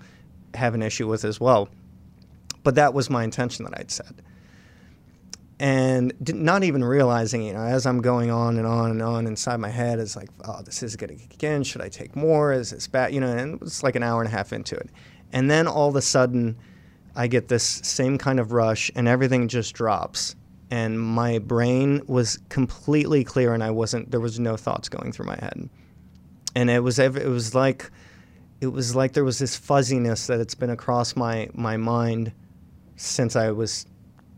[0.54, 1.68] have an issue with as well.
[2.62, 4.12] But that was my intention that I'd set.
[5.60, 9.58] And not even realizing, you know, as I'm going on and on and on inside
[9.58, 11.62] my head, it's like, oh, this is going to kick in.
[11.62, 12.52] Should I take more?
[12.52, 13.14] Is this bad?
[13.14, 14.90] You know, and it's like an hour and a half into it.
[15.32, 16.56] And then all of a sudden,
[17.14, 20.34] I get this same kind of rush and everything just drops.
[20.70, 24.10] and my brain was completely clear, and I wasn't.
[24.10, 25.68] There was no thoughts going through my head,
[26.56, 27.90] and it was it was like
[28.60, 32.32] it was like there was this fuzziness that it's been across my my mind
[32.96, 33.86] since I was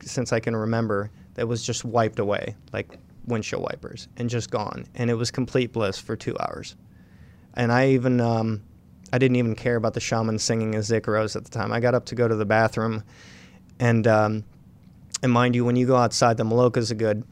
[0.06, 4.86] since I can remember that was just wiped away like windshield wipers and just gone,
[4.94, 6.76] and it was complete bliss for two hours,
[7.54, 8.20] and I even.
[8.20, 8.62] Um,
[9.12, 11.72] I didn't even care about the shaman singing his Icaros at the time.
[11.72, 13.04] I got up to go to the bathroom,
[13.78, 14.44] and um,
[15.22, 17.24] and mind you, when you go outside, the Maloca's a good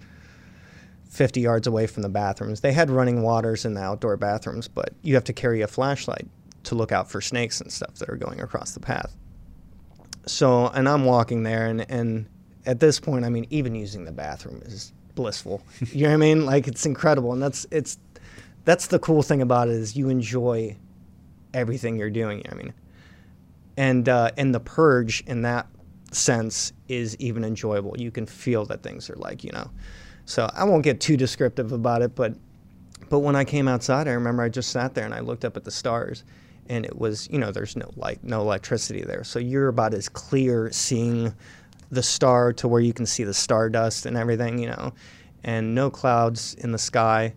[1.15, 2.61] 50 yards away from the bathrooms.
[2.61, 6.27] They had running waters in the outdoor bathrooms, but you have to carry a flashlight
[6.65, 9.15] to look out for snakes and stuff that are going across the path.
[10.27, 12.27] So, and I'm walking there, and, and
[12.67, 15.63] at this point, I mean, even using the bathroom is blissful.
[15.93, 16.47] you know what I mean?
[16.55, 17.99] Like it's incredible, and that's it's
[18.65, 20.77] that's the cool thing about it is you enjoy
[21.53, 22.43] everything you're doing.
[22.51, 22.73] I mean,
[23.77, 25.67] and uh, and the purge in that
[26.13, 27.95] sense is even enjoyable.
[27.99, 29.71] You can feel that things are like you know.
[30.27, 32.35] So I won't get too descriptive about it, but
[33.09, 35.57] but when I came outside, I remember I just sat there and I looked up
[35.57, 36.25] at the stars,
[36.69, 40.09] and it was you know there's no light, no electricity there, so you're about as
[40.09, 41.35] clear seeing
[41.91, 44.93] the star to where you can see the stardust and everything, you know,
[45.43, 47.35] and no clouds in the sky.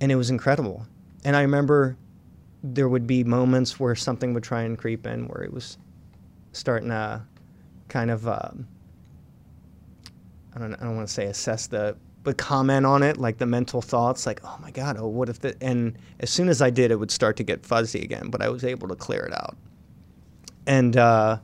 [0.00, 0.86] And it was incredible.
[1.24, 1.96] And I remember
[2.62, 5.78] there would be moments where something would try and creep in where it was
[6.52, 7.22] starting to
[7.88, 8.66] kind of um,
[10.54, 13.46] I don't I don't want to say assess the but comment on it like the
[13.46, 16.68] mental thoughts like oh my god oh what if the and as soon as I
[16.70, 19.32] did it would start to get fuzzy again but I was able to clear it
[19.32, 19.56] out
[20.66, 21.38] and uh,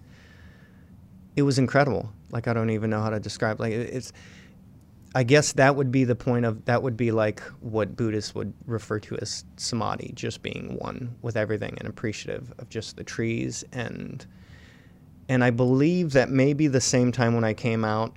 [1.36, 2.12] it was incredible.
[2.30, 4.12] Like I don't even know how to describe like it's
[5.16, 8.52] I guess that would be the point of that would be like what Buddhists would
[8.66, 13.64] refer to as samadhi, just being one with everything and appreciative of just the trees.
[13.72, 14.24] And
[15.28, 18.14] and I believe that maybe the same time when I came out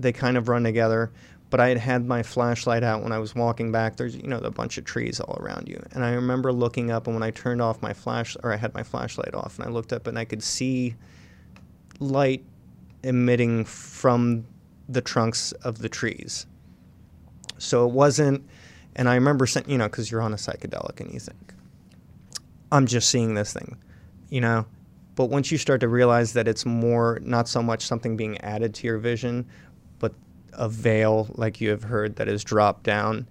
[0.00, 1.12] they kind of run together,
[1.50, 3.96] but I had had my flashlight out when I was walking back.
[3.96, 7.06] There's you know a bunch of trees all around you, and I remember looking up
[7.06, 9.70] and when I turned off my flash or I had my flashlight off and I
[9.70, 10.94] looked up and I could see
[11.98, 12.44] light
[13.02, 14.46] emitting from
[14.88, 16.46] the trunks of the trees.
[17.58, 18.48] So it wasn't,
[18.96, 21.54] and I remember saying, you know, because you're on a psychedelic and you think,
[22.72, 23.76] I'm just seeing this thing,
[24.30, 24.66] you know.
[25.14, 28.74] But once you start to realize that it's more, not so much something being added
[28.76, 29.46] to your vision,
[30.52, 33.26] a veil, like you have heard, that is dropped down,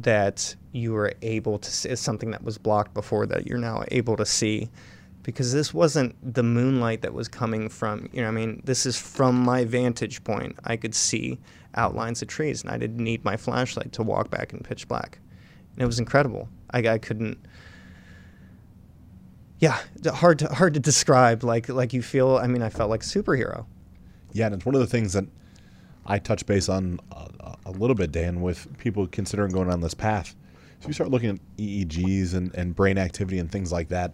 [0.00, 4.16] that you were able to see, something that was blocked before that you're now able
[4.16, 4.70] to see.
[5.22, 8.60] Because this wasn't the moonlight that was coming from you know i mean?
[8.64, 10.58] This is from my vantage point.
[10.64, 11.38] I could see
[11.74, 15.20] outlines of trees and i didn't need my flashlight to walk back in pitch black.
[15.74, 16.48] And it was incredible.
[16.72, 17.38] I, I couldn't
[19.60, 23.02] yeah hard to hard to describe like like you feel i mean i felt like
[23.02, 23.64] a superhero.
[24.32, 25.26] Yeah, and it's one of the things that
[26.06, 29.94] I touch base on a, a little bit, Dan, with people considering going on this
[29.94, 30.34] path.
[30.80, 34.12] So you start looking at EEGs and, and brain activity and things like that.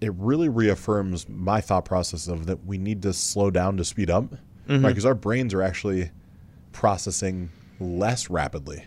[0.00, 4.10] It really reaffirms my thought process of that we need to slow down to speed
[4.10, 4.24] up,
[4.68, 4.82] right?
[4.82, 6.10] Because our brains are actually
[6.72, 7.50] processing
[7.80, 8.84] less rapidly,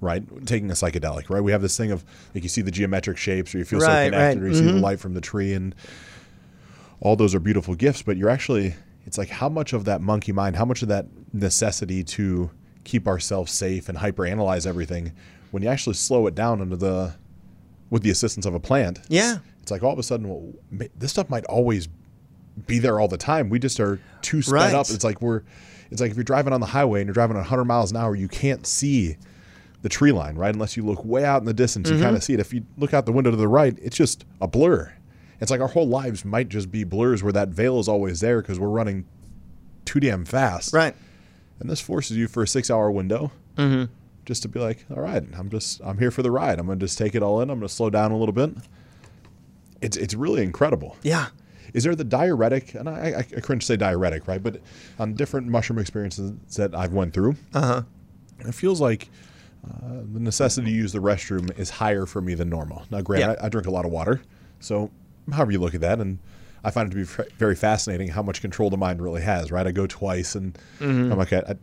[0.00, 0.22] right?
[0.46, 1.42] Taking a psychedelic, right?
[1.42, 2.04] We have this thing of
[2.34, 4.36] like you see the geometric shapes, or you feel so connected, right.
[4.38, 4.80] or you see the Mhm.
[4.82, 5.74] light from the tree, and
[7.00, 8.74] all those are beautiful gifts, but you're actually
[9.06, 12.50] it's like how much of that monkey mind, how much of that necessity to
[12.84, 15.12] keep ourselves safe and hyperanalyze everything
[15.50, 17.14] when you actually slow it down under the
[17.90, 19.00] with the assistance of a plant.
[19.08, 20.52] yeah It's like all of a sudden well,
[20.96, 21.88] this stuff might always
[22.66, 23.48] be there all the time.
[23.50, 24.74] We just are too sped Right.
[24.74, 24.90] up.
[24.90, 25.42] It's like we're
[25.90, 27.96] it's like if you're driving on the highway and you're driving at 100 miles an
[27.96, 29.16] hour, you can't see
[29.82, 30.52] the tree line, right?
[30.52, 32.04] Unless you look way out in the distance, you mm-hmm.
[32.04, 32.40] kind of see it.
[32.40, 34.92] If you look out the window to the right, it's just a blur.
[35.44, 38.40] It's like our whole lives might just be blurs where that veil is always there
[38.40, 39.06] because we're running
[39.84, 40.72] too damn fast.
[40.72, 40.94] right
[41.60, 43.92] And this forces you for a six hour window mm-hmm.
[44.24, 46.58] just to be like, all right, I'm just I'm here for the ride.
[46.58, 47.50] I'm gonna just take it all in.
[47.50, 48.50] I'm gonna slow down a little bit.
[49.80, 50.96] It's it's really incredible.
[51.02, 51.28] yeah
[51.74, 52.74] Is there the diuretic?
[52.74, 54.42] And I, I, I cringe to say diuretic, right?
[54.42, 54.60] But
[54.98, 57.82] on different mushroom experiences that I've went through, uh-huh
[58.40, 59.10] it feels like
[59.66, 62.84] uh, the necessity to use the restroom is higher for me than normal.
[62.90, 63.42] Now, granted, Yeah.
[63.42, 64.20] I, I drink a lot of water,
[64.60, 64.90] so
[65.32, 66.18] however you look at that, and
[66.62, 69.50] I find it to be very fascinating how much control the mind really has.
[69.52, 69.66] Right?
[69.66, 71.12] I go twice, and Mm-hmm.
[71.12, 71.54] I'm like, I,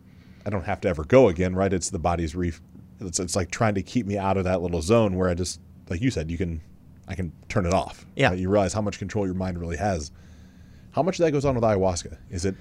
[0.46, 1.54] I don't have to ever go again.
[1.54, 1.72] Right?
[1.72, 2.52] It's the body's re.
[3.00, 5.60] It's, it's like trying to keep me out of that little zone where I just,
[5.88, 6.60] like you said, you can,
[7.08, 8.06] I can turn it off.
[8.14, 8.28] Yeah.
[8.30, 8.38] Right?
[8.38, 10.12] You realize how much control your mind really has.
[10.92, 12.16] How much of that goes on with ayahuasca?
[12.30, 12.54] Is it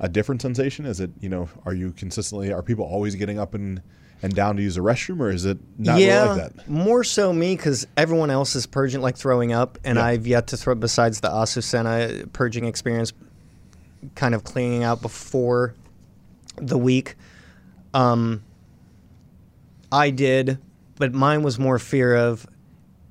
[0.00, 0.86] a different sensation?
[0.86, 1.48] Is it you know?
[1.66, 2.52] Are you consistently?
[2.52, 3.82] Are people always getting up and
[4.22, 6.68] and down to use a restroom, or is it not yeah, really like that?
[6.68, 9.98] more so me because everyone else is purging, like throwing up, and.
[9.98, 10.74] I've yet to throw.
[10.74, 13.12] Besides the Asusena purging experience,
[14.14, 15.74] kind of cleaning out before
[16.56, 17.16] the week,
[17.92, 18.42] um,
[19.90, 20.58] I did,
[20.96, 22.46] but mine was more fear of,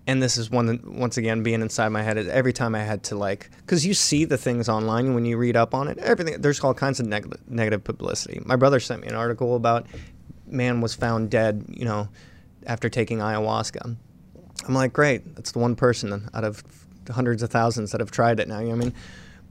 [0.07, 2.17] and this is one that, once again being inside my head.
[2.17, 5.37] is Every time I had to like, because you see the things online when you
[5.37, 8.41] read up on it, everything there's all kinds of neg- negative publicity.
[8.45, 9.87] My brother sent me an article about
[10.47, 12.07] man was found dead, you know,
[12.65, 13.95] after taking ayahuasca.
[14.67, 16.63] I'm like, great, that's the one person out of
[17.11, 18.59] hundreds of thousands that have tried it now.
[18.59, 18.93] You know what I mean?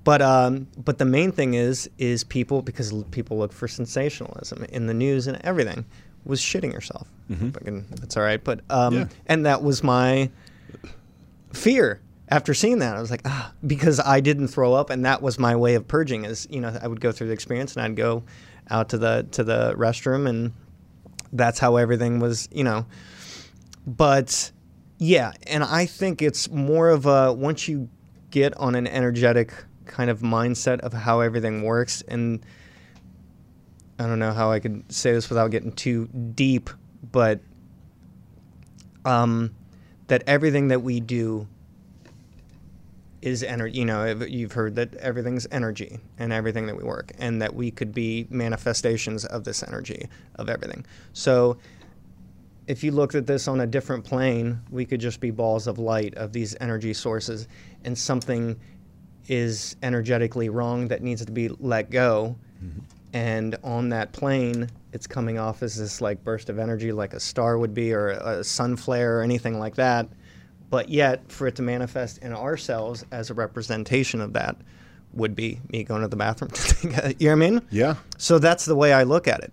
[0.03, 4.87] But um, but the main thing is is people because people look for sensationalism in
[4.87, 5.85] the news and everything
[6.25, 7.07] was shitting yourself.
[7.31, 8.43] Fucking- That's all right.
[8.43, 9.07] But um, Yeah.
[9.27, 10.31] and that was my
[11.53, 12.97] fear after seeing that.
[12.97, 15.87] I was like, ah, because I didn't throw up, and that was my way of
[15.89, 16.25] purging.
[16.25, 18.25] Is you know I would go through the experience and I'd go
[18.71, 20.53] out to the to the restroom, and
[21.35, 22.49] that's how everything was.
[22.51, 22.87] You know,
[23.87, 24.51] but
[24.99, 27.91] yeah, and I think it's more of a once you
[28.31, 29.53] get on an energetic
[29.85, 32.45] kind of mindset of how everything works and
[33.99, 36.71] I don't know how I could say this without getting too deep,
[37.13, 37.41] but
[39.05, 39.55] um,
[40.09, 41.47] that everything that we do
[43.25, 43.79] is energy.
[43.79, 47.71] You know, you've heard that everything's energy and everything that we work, and that we
[47.71, 50.85] could be manifestations of this energy of everything.
[51.15, 51.57] So,
[52.67, 55.79] if you looked at this on a different plane, we could just be balls of
[55.79, 57.49] light of these energy sources,
[57.85, 58.61] and something
[59.27, 62.37] is energetically wrong that needs to be let go.
[62.63, 62.81] Mm-hmm.
[63.15, 67.21] And on that plane, it's coming off as this like burst of energy, like a
[67.21, 70.09] star would be, or a sun flare, or anything like that.
[70.71, 74.57] But yet, for it to manifest in ourselves as a representation of that,
[75.13, 76.51] would be me going to the bathroom.
[76.83, 77.63] you know what I mean?
[77.71, 77.95] Yeah.
[78.19, 79.53] So that's the way I look at it.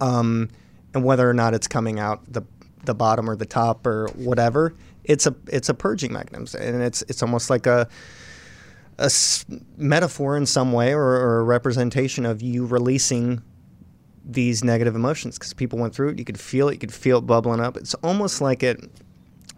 [0.00, 0.48] Um,
[0.94, 2.42] and whether or not it's coming out the
[2.84, 7.02] the bottom or the top or whatever, it's a it's a purging mechanism, and it's
[7.08, 7.88] it's almost like a
[8.98, 9.44] a s-
[9.76, 13.42] metaphor in some way or, or a representation of you releasing
[14.24, 16.18] these negative emotions because people went through it.
[16.18, 16.74] You could feel it.
[16.74, 17.76] You could feel it bubbling up.
[17.76, 18.78] It's almost like it.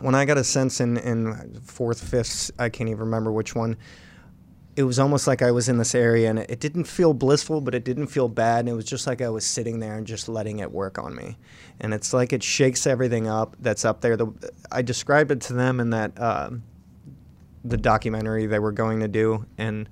[0.03, 3.77] When I got a sense in in fourth, fifth, I can't even remember which one
[4.75, 7.75] it was almost like I was in this area and it didn't feel blissful, but
[7.75, 8.61] it didn't feel bad.
[8.61, 11.15] And it was just like I was sitting there and just letting it work on
[11.15, 11.37] me.
[11.79, 14.17] And it's like it shakes everything up that's up there.
[14.17, 14.33] The,
[14.71, 16.63] I described it to them in that um
[17.65, 19.89] the documentary they were going to do, and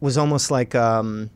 [0.00, 1.30] was almost like um,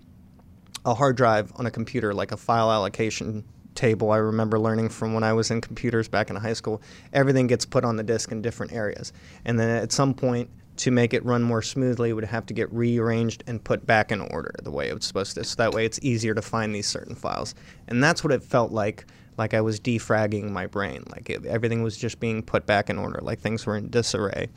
[0.85, 3.45] a hard drive on a computer, like a file allocation
[3.77, 4.11] table.
[4.11, 6.83] I remember learning from when I was in computers back in high school.
[7.13, 9.13] Everything gets put on the disk in different areas,
[9.45, 12.53] and then at some point, to make it run more smoothly, it would have to
[12.53, 15.45] get rearranged and put back in order the way it was supposed to.
[15.45, 17.55] So that way, it's easier to find these certain files,
[17.89, 19.07] and that's what it felt like.
[19.39, 22.99] Like I was defragging my brain, like it, everything was just being put back in
[22.99, 24.49] order, like things were in disarray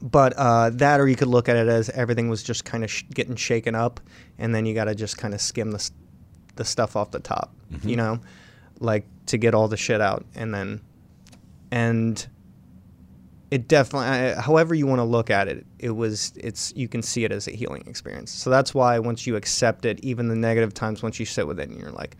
[0.00, 2.90] but uh, that or you could look at it as everything was just kind of
[2.90, 4.00] sh- getting shaken up
[4.38, 5.90] and then you got to just kind of skim the,
[6.58, 8.20] the stuff off the top you know?
[8.80, 10.80] Like to get all the shit out and then
[11.70, 12.26] and
[13.50, 17.02] it definitely I- however you want to look at it it was it's you can
[17.02, 18.30] see it as a healing experience.
[18.30, 21.58] So that's why once you accept it even the negative times once you sit with
[21.58, 22.16] it and you're like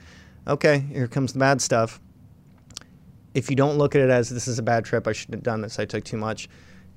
[0.46, 2.00] okay here comes the bad stuff
[3.34, 5.42] if you don't look at it as this is a bad trip i shouldn't have
[5.42, 6.48] done this i took too much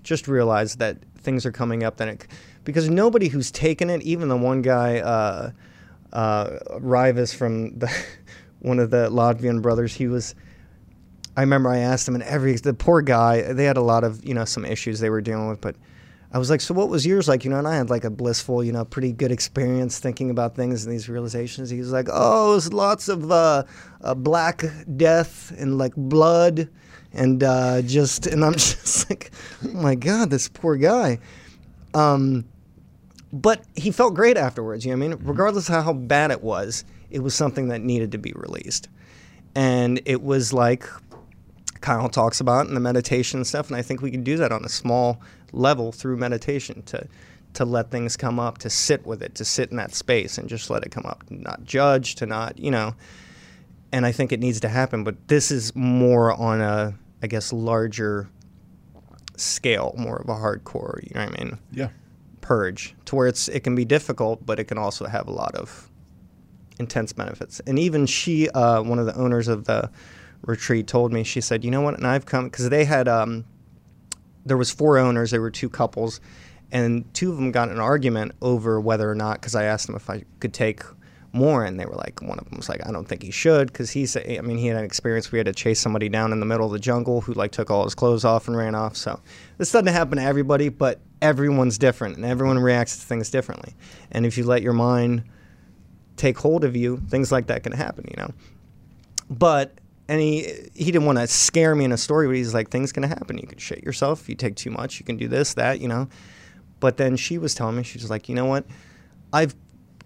[0.04, 2.28] just realize that things are coming up then it
[2.64, 5.52] because nobody who's taken it even the one guy uh
[6.14, 7.92] uh rivas from the
[8.60, 10.36] one of the latvian brothers he was
[11.36, 14.24] I remember I asked him, and every the poor guy, they had a lot of
[14.26, 15.76] you know some issues they were dealing with, but
[16.34, 17.44] I was like, so what was yours like?
[17.44, 20.56] You know, and I had like a blissful, you know, pretty good experience thinking about
[20.56, 21.70] things and these realizations.
[21.70, 23.64] He was like, oh, it was lots of uh,
[24.02, 24.64] uh, black
[24.98, 26.70] death and like blood,
[27.14, 29.32] and uh, just, and I'm just like,
[29.66, 31.20] oh my god, this poor guy.
[31.94, 32.46] Um,
[33.34, 34.86] but he felt great afterwards.
[34.86, 35.18] You know what I mean?
[35.18, 35.30] Mm-hmm.
[35.30, 38.90] Regardless of how bad it was, it was something that needed to be released.
[39.56, 40.88] And it was like
[41.82, 43.68] Kyle talks about in the meditation and stuff.
[43.68, 45.22] And I think we can do that on a small
[45.52, 47.08] level through meditation to
[47.54, 50.48] to let things come up, to sit with it, to sit in that space and
[50.48, 52.96] just let it come up, not judge, to not, you know.
[53.92, 55.04] And I think it needs to happen.
[55.04, 58.30] But this is more on a, I guess, larger
[59.36, 61.60] scale, more of a hardcore, you know what I mean?
[61.72, 61.90] Yeah.
[62.42, 65.56] Purge to where it's it can be difficult, but it can also have a lot
[65.56, 65.90] of
[66.80, 67.60] intense benefits.
[67.62, 69.90] And even she, uh, one of the owners of the
[70.42, 73.46] retreat, told me she said, "You know what?" And I've come because they had um,
[74.46, 75.32] there was four owners.
[75.32, 76.20] There were two couples,
[76.72, 79.96] and two of them got an argument over whether or not because I asked them
[79.96, 80.84] if I could take
[81.34, 83.68] more and they were like one of them was like i don't think he should
[83.68, 86.40] because he's i mean he had an experience we had to chase somebody down in
[86.40, 88.98] the middle of the jungle who like took all his clothes off and ran off
[88.98, 89.20] so
[89.62, 93.76] this doesn't happen to everybody but everyone's different and everyone reacts to things differently.
[94.12, 95.24] And if you let your mind
[96.18, 98.32] take hold of you things like that can happen you know?
[99.30, 99.78] But
[100.10, 102.92] and he he didn't want to scare me in a story but he's like things
[102.92, 103.38] can happen.
[103.38, 104.22] You can shit yourself.
[104.22, 105.00] If you take too much.
[105.00, 106.10] You can do this that you know?
[106.80, 108.66] But then she was telling me she's like you know what?
[109.32, 109.54] I've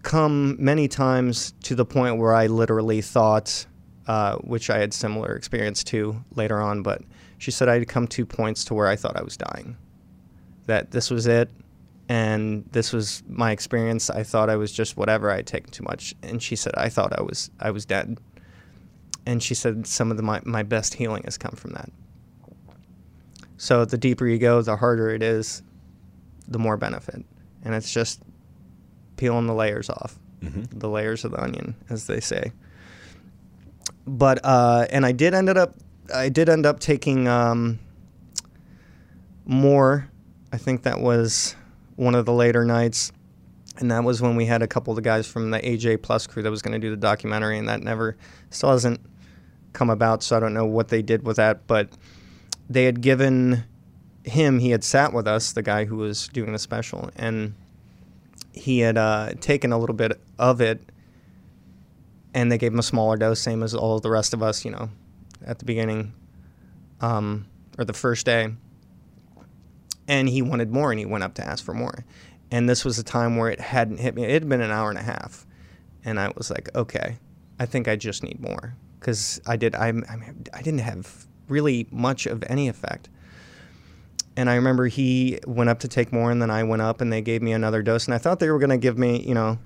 [0.02, 3.64] come many times to the point where I literally thought,
[4.06, 7.00] uh, which I had similar experience to later on, but
[7.38, 9.76] she said I'd come to points to where I thought I was dying.
[10.66, 11.50] That this was it,
[12.08, 14.10] and this was my experience.
[14.10, 15.30] I thought I was just whatever.
[15.30, 18.18] I had taken too much, and she said I thought I was I was dead.
[19.26, 21.90] And she said some of the, my my best healing has come from that.
[23.56, 25.62] So the deeper you go, the harder it is,
[26.46, 27.24] the more benefit,
[27.64, 28.22] and it's just
[29.16, 30.78] peeling the layers off, mm-hmm.
[30.78, 32.52] the layers of the onion, as they say.
[34.06, 35.74] But uh, and I did ended up
[36.14, 37.78] I did end up taking um,
[39.44, 40.10] more.
[40.52, 41.56] I think that was
[41.96, 43.12] one of the later nights,
[43.78, 46.26] and that was when we had a couple of the guys from the AJ Plus
[46.26, 48.16] crew that was going to do the documentary, and that never
[48.50, 49.00] still hasn't
[49.72, 50.22] come about.
[50.22, 51.90] So I don't know what they did with that, but
[52.68, 53.64] they had given
[54.24, 54.58] him.
[54.58, 57.54] He had sat with us, the guy who was doing the special, and
[58.52, 60.80] he had uh, taken a little bit of it
[62.36, 64.70] and they gave him a smaller dose, same as all the rest of us, you
[64.70, 64.90] know,
[65.46, 66.12] at the beginning
[67.00, 67.46] um,
[67.78, 68.54] or the first day.
[70.08, 72.04] And he wanted more and he went up to ask for more.
[72.50, 74.24] And this was a time where it hadn't hit me.
[74.24, 75.46] It had been an hour and a half.
[76.04, 77.18] And I was like, okay,
[77.58, 78.76] I think I just need more.
[79.00, 79.92] Because I did, I,
[80.52, 83.08] I didn't have really much of any effect
[84.36, 87.10] and I remember he went up to take more, and then I went up, and
[87.12, 88.04] they gave me another dose.
[88.04, 89.58] And I thought they were going to give me, you know,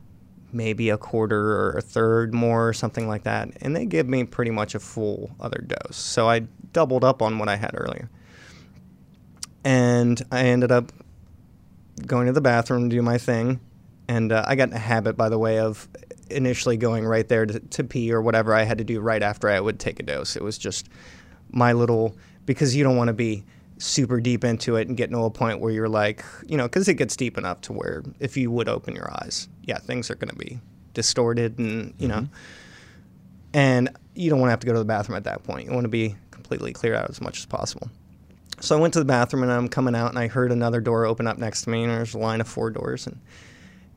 [0.53, 3.49] maybe a quarter or a third more or something like that.
[3.61, 5.97] And they give me pretty much a full other dose.
[5.97, 6.41] So I
[6.73, 8.11] doubled up on what I had earlier.
[9.65, 10.93] And I ended up
[12.07, 13.61] going to the bathroom to do my thing.
[14.09, 15.89] And uh, I got in a habit, by the way, of
[16.31, 19.49] initially going right there to, to pee or whatever I had to do right after
[19.49, 20.37] I would take a dose.
[20.37, 20.89] It was just
[21.51, 23.45] my little, because you don't want to be
[23.81, 26.87] super deep into it and getting to a point where you're like, you know, because
[26.87, 30.15] it gets deep enough to where if you would open your eyes, yeah, things are
[30.15, 30.61] going to be
[30.95, 32.21] distorted and, you mm-hmm.
[32.21, 32.29] know,
[33.55, 35.67] and you don't want to have to go to the bathroom at that point.
[35.67, 37.91] You want to be completely cleared out as much as possible.
[38.61, 41.07] So I went to the bathroom and I'm coming out and I heard another door
[41.07, 43.19] open up next to me and there's a line of four doors and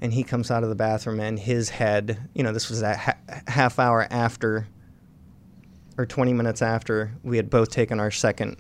[0.02, 2.94] and he comes out of the bathroom and his head, you know, this was a
[2.94, 3.18] ha-
[3.48, 4.68] half hour after
[5.98, 8.58] or 20 minutes after we had both taken our second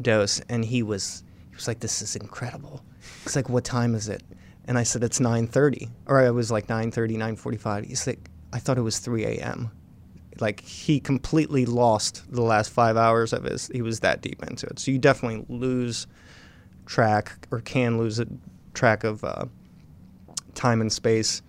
[0.00, 2.84] dose, and he was he was like, "This is incredible."
[3.22, 4.22] He's like, "What time is it?"
[4.66, 7.86] And I said, "It's 9:30," or I was like 9:30, 9:45.
[7.86, 9.70] He's like, "I thought it was 3 a.m."
[10.40, 13.68] Like he completely lost the last five hours of his.
[13.68, 14.78] He was that deep into it.
[14.78, 16.06] So you definitely lose
[16.86, 18.26] track, or can lose a
[18.74, 19.46] track of uh,
[20.54, 21.42] time and space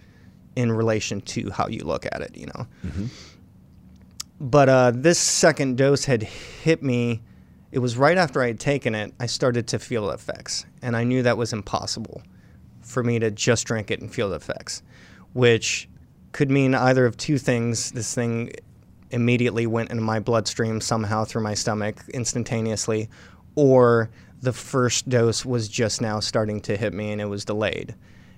[0.55, 2.37] in relation to how you look at it.
[2.37, 2.67] You know.
[2.85, 3.05] Mm-hmm.
[4.39, 7.21] But uh, this second dose had hit me
[7.75, 10.65] it was right after I had taken it, I started to feel effects.
[10.81, 12.23] And I knew that was impossible
[12.79, 14.81] for me to just drink it and feel the effects,
[15.33, 15.89] which
[16.31, 17.91] could mean either of two things.
[17.91, 18.53] This thing
[19.11, 23.09] immediately went into my bloodstream somehow through my stomach instantaneously,
[23.55, 24.09] or
[24.41, 27.93] the first dose was just now starting to hit me and it was delayed,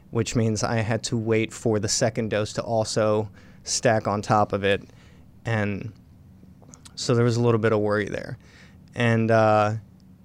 [0.09, 3.29] which means I had to wait for the second dose to also
[3.63, 4.81] stack on top of it.
[5.45, 5.93] And
[6.95, 8.39] so there was a little bit of worry there
[8.97, 9.75] and uh,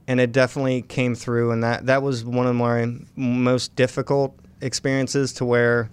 [0.08, 1.52] and it definitely came through.
[1.52, 5.90] And that that was one of my most difficult experiences to where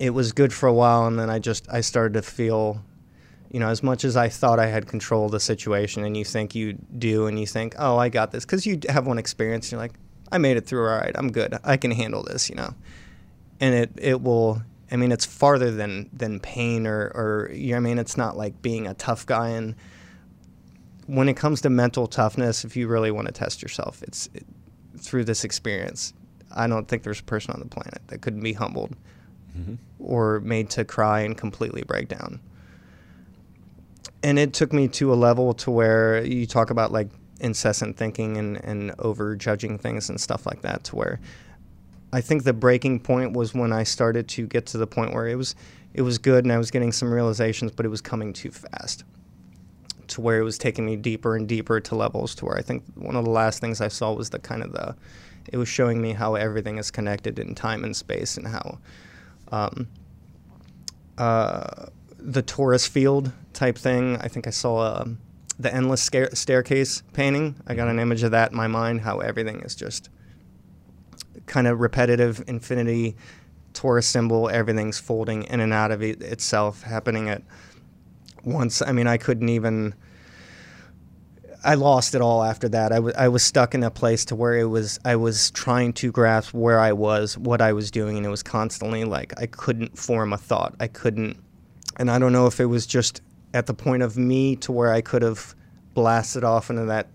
[0.00, 2.82] it was good for a while, and then I just I started to feel.
[3.50, 6.24] You know, as much as I thought I had control of the situation, and you
[6.24, 9.66] think you do, and you think, "Oh, I got this," because you have one experience,
[9.66, 9.92] and you're like,
[10.32, 11.12] "I made it through all right.
[11.14, 11.58] I'm good.
[11.62, 12.72] I can handle this," you know.
[13.60, 17.76] And it it will I mean, it's farther than than pain or or you know,
[17.76, 19.74] I mean, it's not like being a tough guy and
[21.12, 24.46] when it comes to mental toughness, if you really want to test yourself, it's it,
[24.98, 26.14] through this experience.
[26.50, 28.96] I don't think there's a person on the planet that couldn't be humbled
[29.56, 29.74] mm-hmm.
[29.98, 32.40] or made to cry and completely break down.
[34.22, 37.08] And it took me to a level to where you talk about like
[37.40, 41.20] incessant thinking and, and over judging things and stuff like that to where
[42.14, 45.28] I think the breaking point was when I started to get to the point where
[45.28, 45.54] it was
[45.92, 49.04] it was good and I was getting some realizations, but it was coming too fast
[50.08, 52.84] to where it was taking me deeper and deeper to levels to where I think
[52.94, 54.94] one of the last things I saw was the kind of the
[55.50, 58.78] it was showing me how everything is connected in time and space and how
[59.50, 59.88] um,
[61.18, 61.86] uh,
[62.18, 64.16] the torus field type thing.
[64.18, 65.18] I think I saw um,
[65.58, 67.56] the endless sca- staircase painting.
[67.66, 69.00] I got an image of that in my mind.
[69.00, 70.08] How everything is just
[71.46, 73.16] kind of repetitive, infinity,
[73.74, 74.48] torus symbol.
[74.48, 77.42] Everything's folding in and out of it itself, happening at
[78.44, 78.82] once.
[78.82, 79.94] I mean, I couldn't even.
[81.64, 82.90] I lost it all after that.
[82.90, 85.92] I was I was stuck in a place to where it was I was trying
[85.94, 89.46] to grasp where I was, what I was doing, and it was constantly like I
[89.46, 90.74] couldn't form a thought.
[90.80, 91.36] I couldn't,
[91.98, 93.22] and I don't know if it was just
[93.54, 95.54] at the point of me to where I could have
[95.94, 97.08] blasted off into that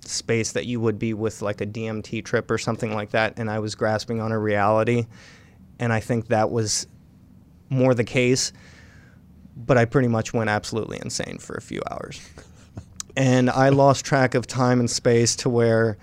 [0.00, 3.50] space that you would be with like a DMT trip or something like that, and
[3.50, 5.06] I was grasping on a reality,
[5.78, 6.86] and I think that was
[7.70, 8.52] more the case.
[9.56, 12.20] But I pretty much went absolutely insane for a few hours
[13.16, 15.96] and I lost track of time and space to where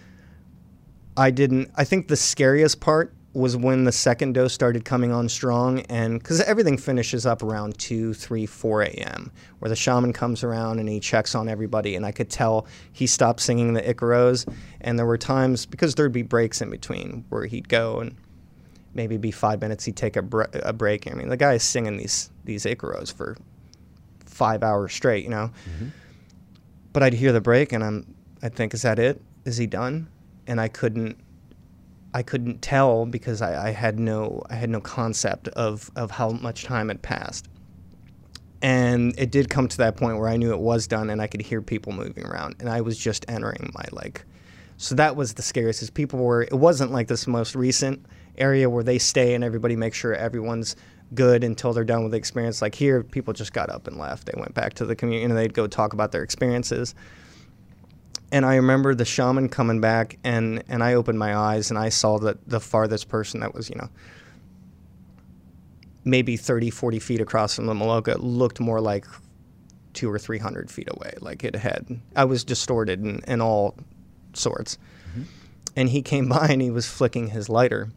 [1.17, 1.71] I didn't.
[1.75, 6.19] I think the scariest part was when the second dose started coming on strong, and
[6.19, 10.89] because everything finishes up around 2, 3, 4 a.m., where the shaman comes around and
[10.89, 15.05] he checks on everybody, and I could tell he stopped singing the Icaros, and there
[15.05, 18.17] were times because there'd be breaks in between where he'd go and
[18.93, 21.09] maybe be five minutes, he'd take a, bre- a break.
[21.09, 23.37] I mean, the guy is singing these these Icaros for
[24.25, 25.51] five hours straight, you know.
[25.69, 25.89] Mm-hmm
[26.93, 29.21] but I'd hear the break and I'm I'd think, is that it?
[29.45, 30.09] Is he done?
[30.47, 31.17] And I couldn't
[32.13, 36.29] I couldn't tell because I, I had no I had no concept of, of how
[36.29, 37.47] much time had passed.
[38.63, 41.27] And it did come to that point where I knew it was done and I
[41.27, 44.23] could hear people moving around and I was just entering my like
[44.77, 48.05] so that was the scariest is people were it wasn't like this most recent
[48.41, 50.75] area where they stay and everybody makes sure everyone's
[51.13, 52.61] good until they're done with the experience.
[52.61, 54.25] Like here, people just got up and left.
[54.25, 56.95] They went back to the community and they'd go talk about their experiences.
[58.31, 61.89] And I remember the shaman coming back, and, and I opened my eyes and I
[61.89, 63.89] saw that the farthest person that was, you know,
[66.05, 69.05] maybe 30, 40 feet across from the Maloca looked more like
[69.93, 71.13] two or 300 feet away.
[71.19, 73.75] Like it had, I was distorted in, in all
[74.33, 74.77] sorts.
[75.09, 75.23] Mm-hmm.
[75.75, 77.89] And he came by and he was flicking his lighter.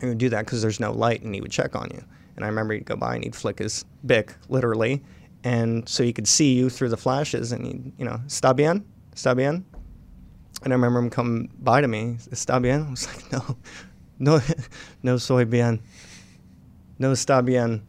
[0.00, 2.02] He would do that because there's no light and he would check on you.
[2.36, 5.02] And I remember he'd go by and he'd flick his bic, literally.
[5.42, 8.84] And so he could see you through the flashes and he'd, you know, está bien?
[9.14, 9.64] Está bien?
[10.62, 12.86] And I remember him come by to me, está bien?
[12.86, 13.56] I was like, no,
[14.18, 14.40] no,
[15.02, 15.80] no soy bien.
[16.98, 17.82] No está bien.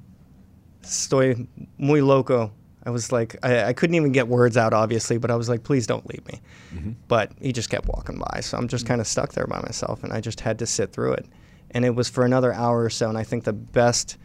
[0.82, 1.48] Estoy
[1.78, 2.52] muy loco.
[2.86, 5.64] I was like, I, I, couldn't even get words out, obviously, but I was like,
[5.64, 6.40] please don't leave me.
[6.74, 6.92] Mm-hmm.
[7.10, 8.40] But he just kept walking by.
[8.40, 8.94] So I'm just mm-hmm.
[8.94, 11.26] kind of stuck there by myself, and I just had to sit through it.
[11.72, 13.10] And it was for another hour or so.
[13.10, 14.18] And I think the best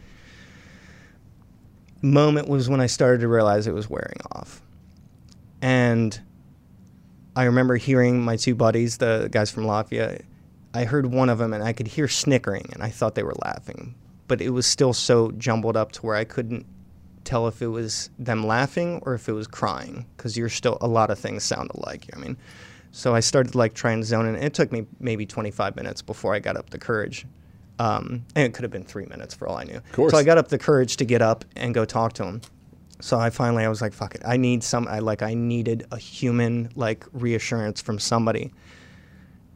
[2.01, 4.61] moment was when I started to realize it was wearing off.
[5.61, 6.19] And
[7.35, 10.21] I remember hearing my two buddies, the guys from Latvia,
[10.73, 13.35] I heard one of them and I could hear snickering and I thought they were
[13.43, 13.95] laughing.
[14.27, 16.65] But it was still so jumbled up to where I couldn't
[17.23, 20.87] tell if it was them laughing or if it was crying because you're still a
[20.87, 22.09] lot of things sound alike.
[22.13, 22.37] I mean,
[22.93, 24.35] so I started like trying to zone in.
[24.35, 27.25] It took me maybe 25 minutes before I got up the courage
[27.79, 29.81] um, and it could have been three minutes for all I knew.
[30.11, 32.41] So I got up the courage to get up and go talk to him.
[33.01, 34.21] So I finally I was like, fuck it.
[34.23, 38.53] I need some I like I needed a human like reassurance from somebody.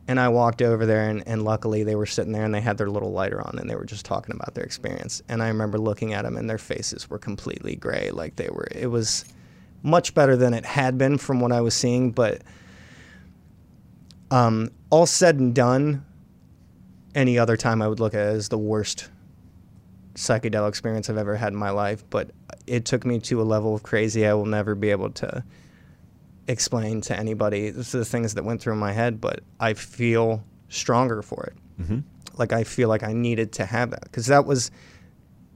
[0.08, 2.78] And I walked over there and, and luckily they were sitting there and they had
[2.78, 5.22] their little lighter on and they were just talking about their experience.
[5.30, 8.10] And I remember looking at them and their faces were completely gray.
[8.10, 9.26] Like they were it was
[9.84, 12.42] much better than it had been from what I was seeing, but
[14.32, 16.06] um, all said and done,
[17.16, 19.10] any other time I would look at it as the worst
[20.16, 22.04] psychedelic experience I've ever had in my life.
[22.10, 22.32] But
[22.66, 25.44] it took me to a level of crazy I will never be able to
[26.48, 27.70] explain to anybody.
[27.70, 31.82] This the things that went through my head, but I feel stronger for it.
[31.82, 32.00] Mm-hmm.
[32.38, 34.72] Like I feel like I needed to have that because that was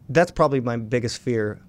[0.10, 1.60] that's probably my biggest fear,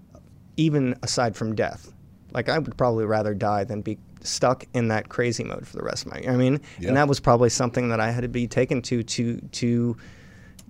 [0.56, 1.92] even aside from death.
[2.32, 5.82] Like I would probably rather die than be stuck in that crazy mode for the
[5.82, 6.22] rest of my.
[6.28, 6.88] I mean, yep.
[6.88, 9.96] and that was probably something that I had to be taken to to to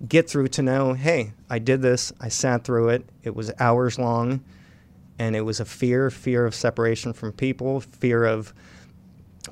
[0.07, 2.11] get through to know, hey, I did this.
[2.19, 3.05] I sat through it.
[3.23, 4.43] It was hours long,
[5.19, 8.53] and it was a fear, fear of separation from people, fear of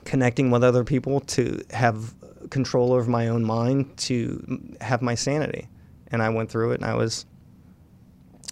[0.04, 2.14] connecting with other people, to have
[2.50, 5.68] control over my own mind, to have my sanity.
[6.08, 7.26] And I went through it, and I was.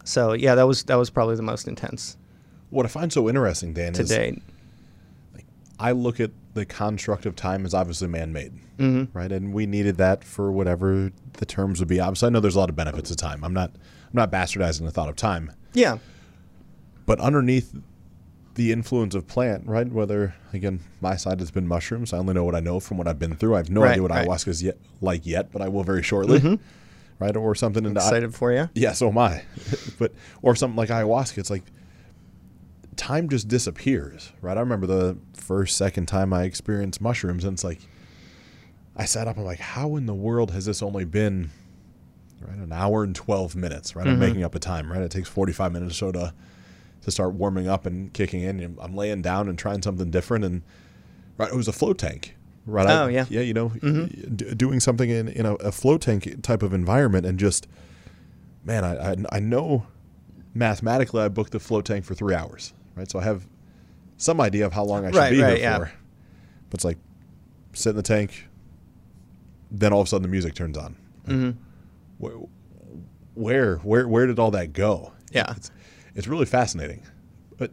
[0.06, 2.18] So yeah, that was that was probably the most intense.
[2.70, 4.42] What I find so interesting, Dan, to is date
[5.80, 9.18] I look at the construct of time as obviously man-made, mm-hmm.
[9.18, 9.32] right?
[9.32, 12.00] And we needed that for whatever the terms would be.
[12.00, 13.44] Obviously, I know there's a lot of benefits of time.
[13.44, 15.54] I'm not, I'm not bastardizing the thought of time.
[15.74, 16.00] Yeah.
[17.06, 17.74] But underneath
[18.56, 19.90] the influence of plant, right?
[19.90, 22.12] Whether again, my side has been mushrooms.
[22.12, 23.56] I only know what I know from what I've been through.
[23.56, 24.28] I have no right, idea what right.
[24.28, 26.40] ayahuasca is yet like yet, but I will very shortly.
[26.40, 26.56] Mm-hmm.
[27.20, 27.38] right?
[27.38, 28.70] Or something in the Excited for you.
[28.76, 29.44] yeah, so am I.
[29.98, 31.64] but or something like ayahuasca, it's like
[33.00, 34.58] time just disappears, right?
[34.58, 37.80] I remember the first, second time I experienced mushrooms, and it's like
[38.96, 39.38] I sat up.
[39.38, 41.50] I'm like, how in the world has this only been
[42.42, 43.96] right an hour and twelve minutes?
[43.96, 44.20] Right, I'm Mhm.
[44.20, 44.92] making up a time.
[44.92, 46.34] Right, it takes 45 minutes or so to
[47.02, 48.60] to start warming up and kicking in.
[48.60, 50.62] And I'm laying down and trying something different, and
[51.38, 52.36] right, it was a float tank.
[52.66, 52.86] Right.
[52.88, 53.26] I- Oh, yeah.
[53.30, 54.36] Yeah, you know, Mhm.
[54.36, 57.68] d- doing something in in a, a float tank type of environment, and just
[58.66, 59.86] man, I, I I know
[60.54, 63.10] mathematically I booked the float tank for three hours, right?
[63.10, 63.48] So I have
[64.18, 65.78] some idea of how long I should Right, be right, here yeah.
[65.80, 65.92] for.
[66.70, 66.98] But it's like
[67.74, 68.48] sit in the tank,
[69.72, 70.96] then all of a sudden the music turns on.
[71.26, 71.52] hmm
[72.18, 72.34] Where,
[73.34, 75.14] where, where, where did all that go?
[75.32, 75.54] Yeah.
[75.56, 75.72] It's,
[76.16, 77.02] it's really fascinating.
[77.58, 77.72] But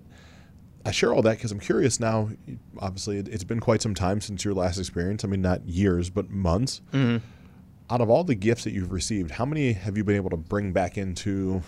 [0.84, 2.30] I share all that because I'm curious now.
[2.78, 5.24] Obviously, it, it's been quite some time since your last experience.
[5.24, 6.80] I mean, not years, but months.
[6.92, 7.16] hmm
[7.90, 10.36] Out of all the gifts that you've received, how many have you been able to
[10.36, 11.62] bring back into?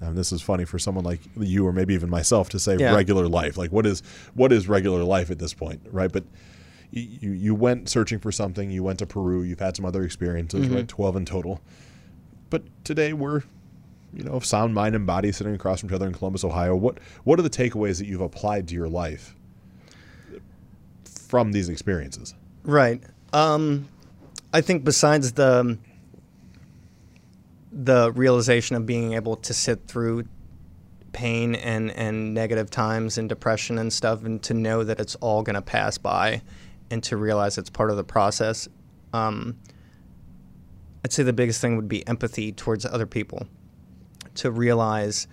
[0.00, 2.94] And this is funny for someone like you, or maybe even myself, to say Yeah.
[2.94, 3.56] regular life.
[3.58, 4.02] Like, what is
[4.34, 6.10] what is regular life at this point, right?
[6.10, 6.24] But
[6.90, 8.70] you you went searching for something.
[8.70, 9.42] You went to Peru.
[9.42, 10.74] You've had some other experiences, Mhm.
[10.74, 10.88] right?
[10.88, 11.60] Twelve in total.
[12.48, 13.42] But today we're,
[14.14, 16.74] you know, of sound mind and body, sitting across from each other in Columbus, Ohio.
[16.74, 19.36] What what are the takeaways that you've applied to your life
[21.04, 22.34] from these experiences?
[22.64, 23.02] Right.
[23.32, 23.86] Um,
[24.52, 25.78] I think besides the
[27.72, 30.24] the realization of being able to sit through
[31.12, 35.42] pain and and negative times and depression and stuff, and to know that it's all
[35.42, 36.42] going to pass by,
[36.90, 38.68] and to realize it's part of the process.
[39.12, 39.58] Um,
[41.04, 43.46] I'd say the biggest thing would be empathy towards other people.
[44.36, 45.26] To realize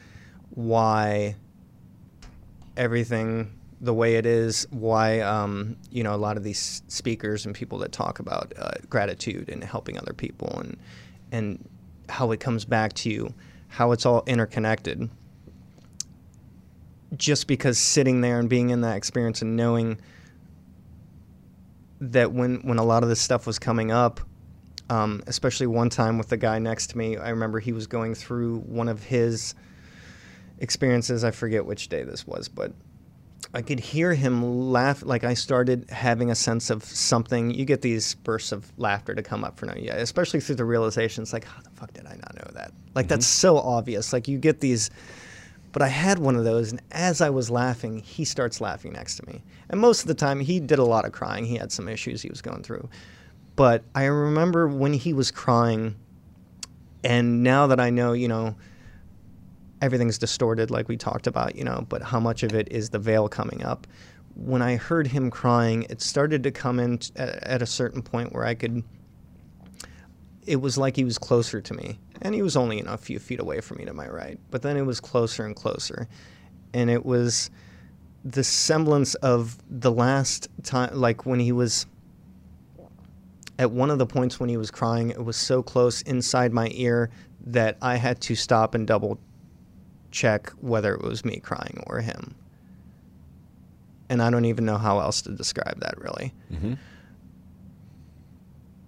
[0.50, 1.36] why
[2.76, 7.54] everything the way it is, why um, you know a lot of these speakers and
[7.54, 10.78] people that talk about uh, gratitude and helping other people and
[11.32, 11.70] and
[12.10, 13.34] how it comes back to you,
[13.68, 15.10] how it's all interconnected.
[17.16, 20.00] Just because sitting there and being in that experience and knowing
[22.00, 24.20] that when when a lot of this stuff was coming up,
[24.90, 28.14] um, especially one time with the guy next to me, I remember he was going
[28.14, 29.56] through one of his
[30.60, 31.24] experiences.
[31.24, 32.74] I forget which day this was, but
[33.54, 35.04] I could hear him laugh.
[35.04, 37.52] Like I started having a sense of something.
[37.52, 40.66] You get these bursts of laughter to come up for no, yeah, especially through the
[40.66, 41.32] realizations.
[41.34, 42.72] Like, how the fuck did I not know that?
[42.94, 43.42] Like that's mm-hmm.
[43.42, 44.14] so obvious.
[44.14, 44.90] Like you get these.
[45.74, 49.18] But I had one of those, and as I was laughing, he starts laughing next
[49.18, 49.44] to me.
[49.70, 51.46] And most of the time, he did a lot of crying.
[51.46, 52.90] He had some issues he was going through.
[53.56, 55.96] But I remember when he was crying,
[57.04, 58.56] and now that I know, you know,
[59.82, 63.00] everything's distorted like we talked about, you know, but how much of it is the
[63.00, 63.88] veil coming up?
[64.36, 68.34] When I heard him crying, it started to come in t- at a certain point
[68.34, 68.84] where I could
[70.48, 72.00] it was like he was closer to me.
[72.22, 74.40] And he was only you know, a few feet away from me to my right.
[74.50, 76.08] But then it was closer and closer.
[76.74, 77.52] And it was
[78.24, 81.86] the semblance of the last time like when he was
[83.60, 86.70] at one of the points when he was crying, it was so close inside my
[86.74, 87.10] ear
[87.46, 89.20] that I had to stop and double
[90.12, 92.36] check whether it was me crying or him.
[94.10, 96.34] And I don't even know how else to describe that really.
[96.52, 96.74] Mm-hmm.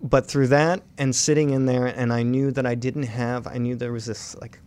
[0.02, 3.58] But through that and sitting in there, and I knew that I didn't have, I
[3.58, 4.60] knew there was this, like,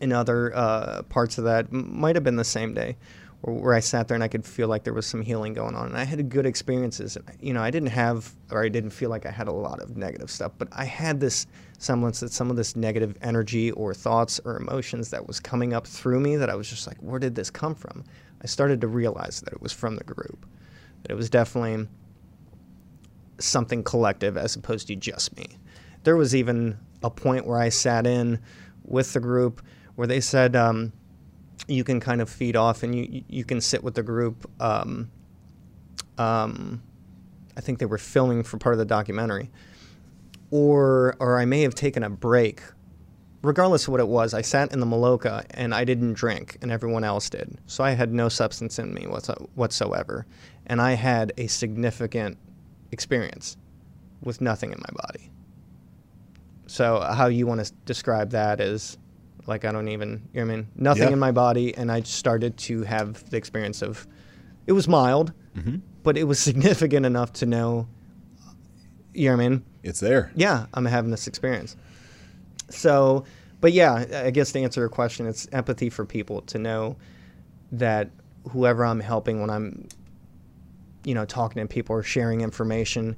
[0.00, 2.96] in other uh, parts of that, might have been the same day,
[3.42, 5.86] where, I sat there and I could feel like there was some healing going on.
[5.88, 7.16] And I had good experiences.
[7.40, 9.96] You know, I didn't have, or I didn't feel like I had a lot of
[9.96, 11.46] negative stuff, but I had this
[11.78, 15.86] semblance that some of this negative energy or thoughts or emotions that was coming up
[15.86, 18.04] through me that I was just like, where did this come from?
[18.42, 20.44] I started to realize that it was from the group,
[21.02, 21.88] that it was definitely
[23.38, 25.46] something collective as opposed to just me.
[26.02, 28.40] There was even a point where I sat in
[28.84, 29.62] with the group
[29.94, 30.92] where they said um,
[31.66, 34.50] you can kind of feed off and you you can sit with the group.
[34.60, 35.10] Um,
[36.16, 36.82] um,
[37.56, 39.50] I think they were filming for part of the documentary,
[40.50, 42.62] or or I may have taken a break.
[43.40, 46.72] Regardless of what it was, I sat in the Maloca and I didn't drink, and
[46.72, 47.56] everyone else did.
[47.66, 50.26] So I had no substance in me whatso- whatsoever,
[50.66, 52.36] and I had a significant
[52.90, 53.56] experience
[54.22, 55.30] with nothing in my body.
[56.66, 58.98] So how you want to describe that is
[59.48, 62.02] like I don't even you know what I mean nothing in my body and I
[62.02, 64.06] started to have the experience of
[64.66, 65.76] it was mild Mm-hmm.
[66.04, 67.88] but it was significant enough to know
[69.12, 70.30] you know what I mean It's there.
[70.36, 71.76] yeah I'm having this experience
[72.68, 73.24] so
[73.60, 76.96] but yeah I guess to answer your question it's empathy for people to know
[77.72, 78.10] that
[78.50, 79.88] whoever I'm helping when I'm
[81.04, 83.16] you know talking to people or sharing information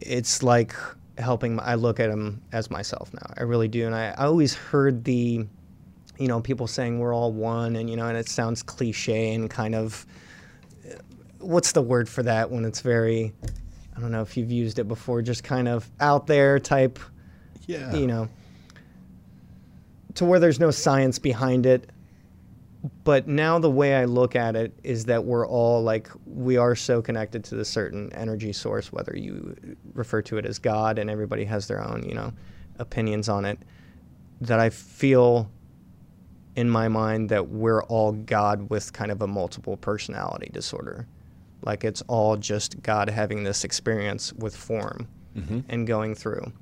[0.00, 0.74] it's like
[1.18, 1.58] helping.
[1.60, 3.32] I look at him as myself now.
[3.36, 5.46] I really do, and I, I always heard the,
[6.18, 9.50] you know, people saying we're all one, and you know, and it sounds cliche and
[9.50, 10.06] kind of,
[10.86, 10.94] uh,
[11.40, 13.32] what's the word for that when it's very,
[13.96, 16.98] I don't know if you've used it before, just kind of out there type,
[17.66, 17.94] Yeah.
[17.94, 18.28] you know,
[20.14, 21.90] to where there's no science behind it.
[23.04, 26.76] But now the way I look at it is that we're all like we are
[26.76, 29.56] so connected to this certain energy source, whether you
[29.94, 32.32] refer to it as God, and everybody has their own, you know,
[32.78, 33.58] opinions on it.
[34.40, 35.50] That I feel
[36.54, 41.06] in my mind that we're all God with kind of a multiple personality disorder.
[41.62, 45.64] Like it's all just God having this experience with form Mhm.
[45.68, 46.52] and going through.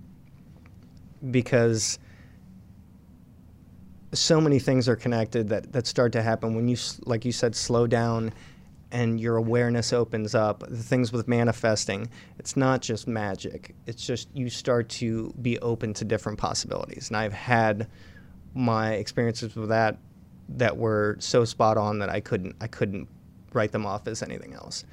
[1.31, 1.99] Because
[4.13, 7.55] so many things are connected that, that start to happen when you, like you said,
[7.55, 8.33] slow down
[8.93, 10.61] and your awareness opens up.
[10.61, 13.75] The things with manifesting, it's not just magic.
[13.87, 17.09] It's just you start to be open to different possibilities.
[17.09, 17.89] And I've had
[18.55, 19.99] my experiences with that
[20.49, 23.09] that were so spot on that I couldn't I couldn't
[23.53, 24.85] write them off as anything else.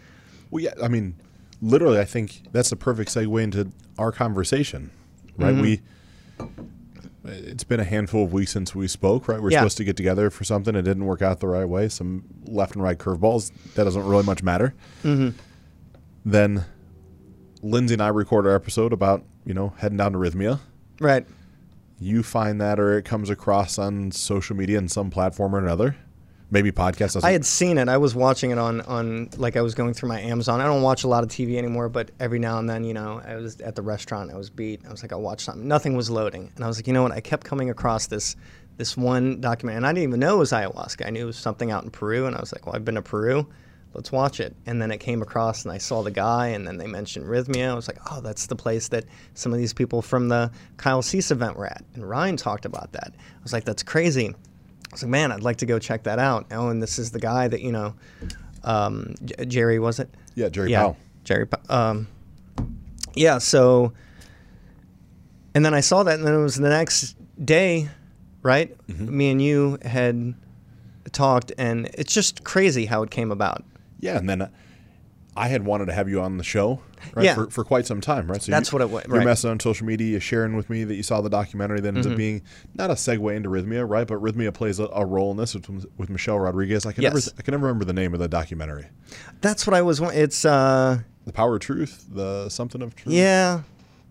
[0.49, 0.74] Well, yeah.
[0.82, 1.16] I mean,
[1.61, 4.89] literally, I think that's the perfect segue into our conversation,
[5.38, 5.53] right?
[5.53, 5.61] Mhm.
[5.61, 5.82] We.
[7.26, 9.41] It's been a handful of weeks since we spoke, right?
[9.41, 9.59] We're Yeah.
[9.59, 10.76] supposed to get together for something.
[10.76, 11.88] It didn't work out the right way.
[11.88, 13.51] Some left and right curveballs.
[13.76, 14.74] That doesn't really much matter.
[15.03, 15.30] Mm-hmm.
[16.26, 16.65] Then
[17.61, 20.59] Lindsay and I record our episode about, you know, heading down to Rythmia.
[20.99, 21.26] Right.
[21.99, 25.95] You find that or it comes across on social media in some platform or another.
[26.54, 27.14] Maybe podcast.
[27.16, 27.89] doesn't- I had seen it.
[27.89, 30.62] I was watching it on on like I was going through my Amazon.
[30.62, 33.20] I don't watch a lot of TV anymore, but every now and then, you know,
[33.26, 34.32] I was at the restaurant.
[34.32, 34.82] I was beat.
[34.88, 35.68] I was like, I'll watch something.
[35.68, 37.12] Nothing was loading, and I was like, you know what?
[37.12, 38.36] I kept coming across this
[38.78, 41.08] this one document, and I didn't even know it was ayahuasca.
[41.08, 42.95] I knew it was something out in Peru, and I was like, well, I've been
[42.95, 43.47] to Peru.
[43.95, 44.56] Let's watch it.
[44.66, 47.72] And then it came across, and I saw the guy, and then they mentioned Rythmia.
[47.72, 51.01] I was like, oh, that's the place that some of these people from the Kyle
[51.04, 51.84] Cease event were at.
[51.93, 53.14] And Ryan talked about that.
[53.16, 54.34] I was like, that's crazy.
[54.94, 56.46] I was like, man, I'd like to go check that out.
[56.52, 57.96] Oh, and this is the guy that you know,
[58.64, 60.08] um, J- Jerry was it?
[60.36, 60.98] yeah, Jerry yeah, Powell.
[61.24, 61.48] Jerry.
[61.68, 62.08] Um,
[63.16, 63.39] yeah.
[63.39, 63.91] So,
[65.56, 67.89] and then I saw that, and then it was the next day,
[68.44, 68.78] right?
[68.88, 69.18] Mm-hmm.
[69.18, 70.36] Me and you had
[71.12, 73.64] talked, and it's just crazy how it came about.
[74.00, 74.50] Yeah, and then uh,
[75.36, 76.80] I had wanted to have you on the show,
[77.16, 77.26] right?
[77.26, 77.34] Yeah.
[77.36, 78.42] For, for quite some time, right?
[78.42, 79.26] So That's you, what it wa- You're right.
[79.26, 82.06] messing on social media, you're sharing with me that you saw the documentary that ends
[82.06, 82.12] Mm-hmm.
[82.14, 82.42] up being
[82.76, 84.06] not a segue into Rythmia, right?
[84.08, 86.86] But Rythmia plays a, a role in this with, with Michelle Rodriguez.
[86.86, 87.14] I can Yes.
[87.14, 88.88] never I can never remember the name of the documentary.
[89.42, 90.00] That's what I was.
[90.00, 93.14] wa- It's uh, The Power of Truth, the something of truth.
[93.16, 93.62] yeah,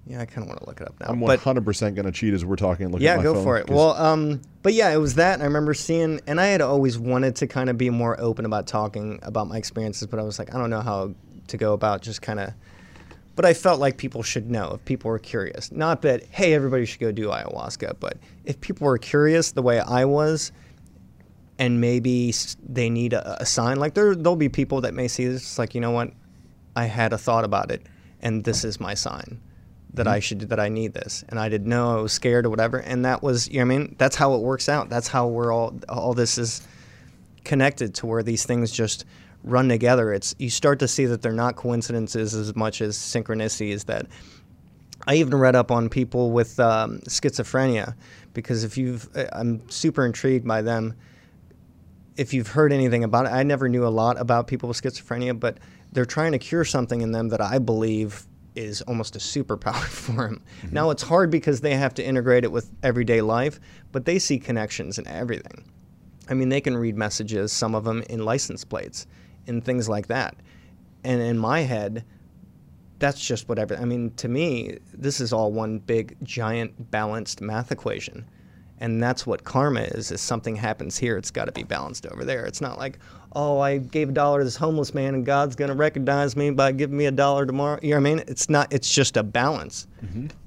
[0.07, 0.21] yeah.
[0.21, 1.07] I kind of want to look it up now.
[1.09, 2.87] I'm 100 percent going to cheat as we're talking.
[2.87, 3.71] And look yeah, at my go phone, for it.
[3.71, 5.35] Well, um, but yeah, it was that.
[5.35, 8.45] And I remember seeing, and I had always wanted to kind of be more open
[8.45, 11.15] about talking about my experiences, but I was like, I don't know how
[11.49, 12.53] to go about just kind of.
[13.35, 15.73] But I felt like people should know if people were curious.
[15.73, 19.81] Not that, hey, everybody should go do ayahuasca, but if people were curious the way
[19.81, 20.53] I was,
[21.59, 25.27] and maybe they need a, a sign, like there, there'll be people that may see
[25.27, 26.11] this, like, you know what,
[26.77, 27.87] I had a thought about it,
[28.21, 29.41] and this is my sign
[29.95, 32.51] that I should that I need this, and I didn't know I was scared or
[32.51, 34.89] whatever, and that was you know I mean that's how it works out.
[34.89, 36.67] That's how we're all all this is
[37.45, 39.05] connected to where these things just
[39.45, 40.13] run together.
[40.13, 43.87] It's you start to see that they're not coincidences as much as synchronicities.
[43.87, 44.07] That
[45.07, 47.95] I even read up on people with um, schizophrenia
[48.33, 50.95] because if you've I'm super intrigued by them
[52.17, 55.39] if you've heard anything about it, I never knew a lot about people with schizophrenia,
[55.39, 55.59] but
[55.93, 60.29] they're trying to cure something in them that I believe is almost a superpower for
[60.29, 60.43] them.
[60.63, 60.75] Mm-hmm.
[60.75, 63.61] Now it's hard because they have to integrate it with everyday life,
[63.93, 65.65] but they see connections in everything.
[66.29, 69.07] I mean, they can read messages, some of them in license plates
[69.47, 70.37] and things like that.
[71.05, 72.05] And in my head,
[72.99, 73.77] that's just whatever.
[73.77, 78.25] I mean, to me, this is all one big, giant, balanced math equation.
[78.79, 82.25] And that's what karma is, is something happens here, it's got to be balanced over
[82.25, 82.45] there.
[82.45, 82.99] It's not like,
[83.35, 86.51] oh, I gave a dollar to this homeless man and God's going to recognize me
[86.51, 87.79] by giving me a dollar tomorrow.
[87.83, 88.25] You know what I mean?
[88.29, 89.87] It's not, it's just a balance.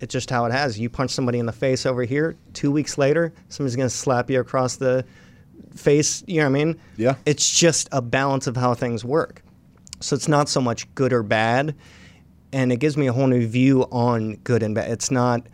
[0.01, 0.79] It's just how it has.
[0.79, 4.29] You punch somebody in the face over here, two weeks later, somebody's going to slap
[4.29, 5.05] you across the
[5.75, 6.23] face.
[6.27, 6.79] You know what I mean?
[6.97, 7.15] Yeah.
[7.25, 9.41] It's just a balance of how things work.
[9.99, 11.75] So it's not so much good or bad.
[12.53, 14.91] And it gives me a whole new view on good and bad.
[14.91, 15.45] It's not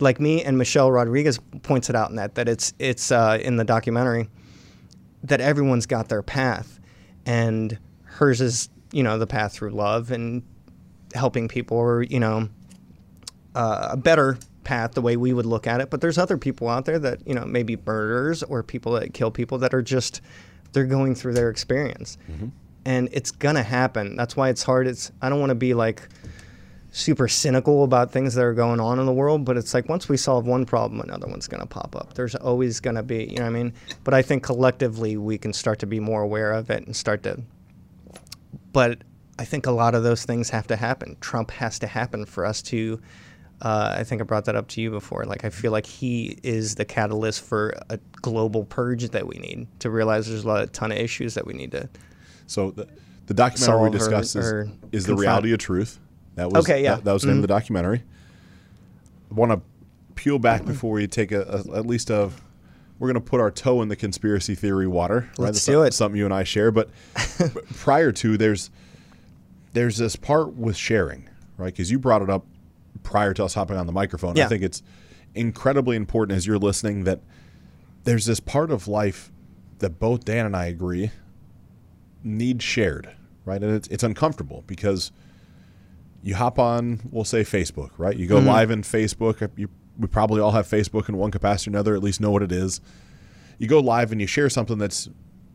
[0.00, 3.56] like me and Michelle Rodriguez points it out in that that it's it's uh, in
[3.56, 4.28] the documentary
[5.24, 6.80] that everyone's got their path,
[7.26, 10.42] and hers is you know the path through love and
[11.14, 12.48] helping people, or you know
[13.54, 15.90] uh, a better path the way we would look at it.
[15.90, 19.30] But there's other people out there that you know maybe murderers or people that kill
[19.30, 20.20] people that are just
[20.72, 22.16] they're going through their experience,
[22.84, 24.16] and it's gonna happen.
[24.16, 24.86] That's why it's hard.
[24.86, 26.08] It's I don't want to be like
[26.92, 30.08] super cynical about things that are going on in the world, but it's like once
[30.08, 32.14] we solve one problem, another one's going to pop up.
[32.14, 33.72] There's always going to be, you know what I mean?
[34.02, 37.22] But I think collectively we can start to be more aware of it and start
[37.24, 37.40] to.
[38.72, 39.02] But
[39.38, 41.16] I think a lot of those things have to happen.
[41.20, 43.00] Trump has to happen for us to.
[43.62, 45.24] Uh, I think I brought that up to you before.
[45.24, 49.66] Like, I feel like he is the catalyst for a global purge that we need
[49.80, 51.88] to realize there's a lot, a ton of issues that we need to.
[52.46, 52.88] So the,
[53.26, 56.00] the documentary we or- discussed is, or is the reality of truth.
[56.34, 56.96] That was Okay, yeah.
[56.96, 57.58] that, that was the name of the mm-hmm.
[57.58, 58.02] documentary.
[59.30, 59.60] I want to
[60.14, 62.30] peel back before we take a, a at least a.
[62.98, 65.20] We're going to put our toe in the conspiracy theory water.
[65.20, 65.38] Right?
[65.38, 65.94] Let's That's do some- it.
[65.94, 66.90] Something you and I share, but
[67.76, 68.70] prior to there's
[69.72, 71.72] there's this part with sharing, right?
[71.72, 72.44] Because you brought it up
[73.02, 74.38] prior to us hopping on the microphone.
[74.38, 74.82] I think it's
[75.34, 77.20] incredibly important as you're listening that
[78.04, 79.30] there's this part of life
[79.78, 81.10] that both Dan and I agree
[82.22, 83.10] need shared,
[83.44, 83.62] right?
[83.62, 85.12] And it's, it's uncomfortable because
[86.22, 88.16] you hop on, we'll say Facebook, right?
[88.16, 88.46] You go Mm-hmm.
[88.48, 89.48] live in Facebook.
[89.56, 89.68] You,
[89.98, 92.52] we probably all have Facebook in one capacity or another, at least know what it
[92.52, 92.80] is.
[93.58, 95.08] You go live and you share something that's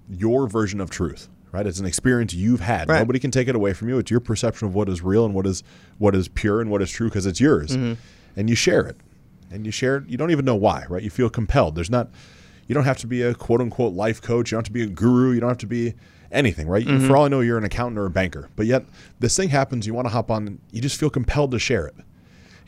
[0.09, 1.65] your version of truth, right?
[1.65, 2.87] It's an experience you've had.
[2.89, 2.99] Right.
[2.99, 3.97] Nobody can take it away from you.
[3.97, 5.63] It's your perception of what is real and what is
[5.97, 7.71] what is pure and what is true because it's yours.
[7.75, 7.93] Mm-hmm.
[8.35, 8.97] And you share it.
[9.49, 10.07] And you share it.
[10.09, 11.01] You don't even know why, right?
[11.01, 11.75] You feel compelled.
[11.75, 12.09] There's not
[12.67, 14.51] you don't have to be a quote unquote life coach.
[14.51, 15.31] You don't have to be a guru.
[15.31, 15.93] You don't have to be
[16.35, 16.85] anything, right?
[16.85, 17.07] Mm-hmm.
[17.07, 18.49] For all I know, you're an accountant or a banker.
[18.55, 18.85] But yet
[19.19, 21.95] this thing happens, you want to hop on, you just feel compelled to share it.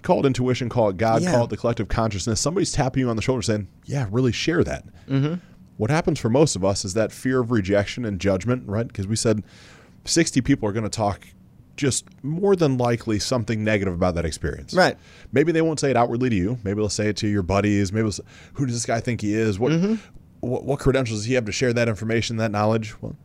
[0.04, 1.32] Call it intuition, call it God, Yeah.
[1.32, 2.40] call it the collective consciousness.
[2.40, 4.86] Somebody's tapping you on the shoulder saying, Yeah, really share that.
[5.08, 5.36] Mm-hmm.
[5.78, 8.88] What happens for most of us is that fear of rejection and judgment, right?
[8.88, 9.44] Because we said
[10.06, 11.28] 60 people are going to talk
[11.76, 14.74] just more than likely something negative about that experience.
[14.74, 14.98] Right.
[15.32, 16.58] Maybe they won't say it outwardly to you.
[16.64, 17.94] Maybe they'll say it to your buddies.
[17.94, 19.60] Maybe say, who does this guy think he is?
[19.60, 19.96] What, Mm-hmm.
[20.40, 22.96] what what credentials does he have to share that information, that knowledge?
[23.02, 23.16] Well,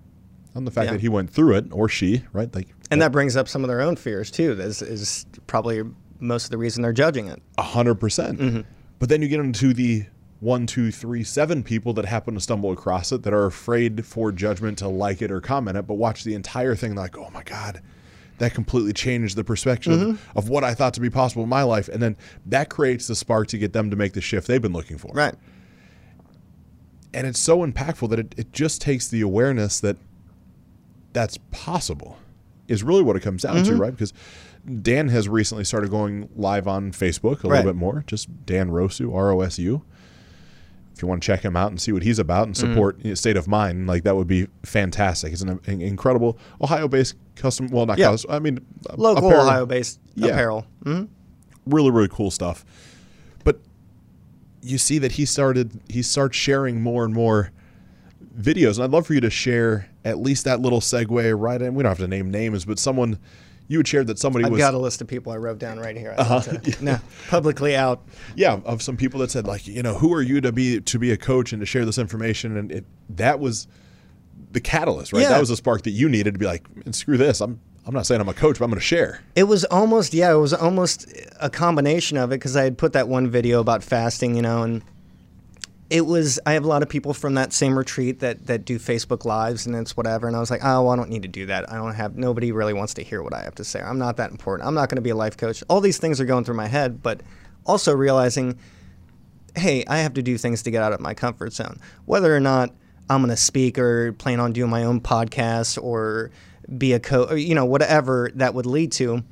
[0.54, 0.92] on the fact Yeah.
[0.92, 2.54] that he went through it or she, right?
[2.54, 4.54] Like And that brings up some of their own fears too.
[4.54, 5.82] That is, probably
[6.20, 7.42] most of the reason they're judging it.
[7.58, 8.38] a hundred percent.
[8.38, 8.60] Mm-hmm.
[8.98, 10.04] But then you get into the
[10.40, 14.32] one, two, three, seven people that happen to stumble across it that are afraid for
[14.32, 17.42] judgment to like it or comment it, but watch the entire thing like, oh my
[17.44, 17.80] god,
[18.38, 20.10] that completely changed the perspective Mm-hmm.
[20.10, 23.06] of, of what I thought to be possible in my life, and then that creates
[23.06, 25.12] the spark to get them to make the shift they've been looking for.
[25.14, 25.34] Right.
[27.14, 29.96] And it's so impactful that it, it just takes the awareness that
[31.12, 32.18] that's possible
[32.68, 33.74] is really what it comes down Mm-hmm.
[33.74, 33.90] to, right?
[33.90, 34.12] Because
[34.82, 37.58] Dan has recently started going live on Facebook a Right.
[37.58, 39.82] little bit more, just Dan Rosu, R O S U.
[40.94, 42.72] If you want to check him out and see what he's about and Mm-hmm.
[42.72, 45.32] support you State of Mine, like that would be fantastic.
[45.32, 48.10] It's an, an incredible Ohio-based custom, well, not Yeah.
[48.10, 48.60] custom, I mean,
[48.96, 49.46] Local apparel.
[49.46, 50.28] Ohio-based Yeah.
[50.28, 50.66] apparel.
[50.84, 51.04] hmm
[51.64, 52.64] really really cool stuff
[53.44, 53.60] but
[54.62, 57.52] you see that he started he starts sharing more and more
[58.38, 61.74] videos and i'd love for you to share at least that little segue right in
[61.74, 63.18] we don't have to name names but someone
[63.68, 65.78] you had shared that somebody I've was got a list of people I wrote down
[65.78, 66.14] right here.
[66.18, 66.40] Uh-huh.
[66.40, 68.02] to- no, publicly out.
[68.34, 70.98] yeah of some people that said like you know who are you to be to
[70.98, 73.68] be a coach and to share this information and it that was
[74.50, 75.28] the catalyst right Yeah.
[75.30, 77.94] that was the spark that you needed to be like "Man, screw this i'm i'm
[77.94, 80.36] not saying i'm a coach but i'm going to share It was almost yeah, it
[80.38, 81.06] was almost
[81.40, 84.62] a combination of it because I had put that one video about fasting, you know,
[84.62, 84.82] and
[85.92, 88.78] it was I have a lot of people from that same retreat that that do
[88.78, 91.28] Facebook lives and it's whatever, and I was like, oh, well, I don't need to
[91.28, 91.70] do that.
[91.70, 93.78] I don't have nobody really wants to hear what I have to say.
[93.78, 94.66] I'm not that important.
[94.66, 95.62] I'm not going to be a life coach.
[95.68, 97.20] All these things are going through my head, but
[97.66, 98.58] also realizing,
[99.54, 102.40] hey, I have to do things to get out of my comfort zone, whether or
[102.40, 102.70] not
[103.10, 106.30] I'm going to speak or plan on doing my own podcast or
[106.78, 109.22] be a coach, you know, whatever that would lead to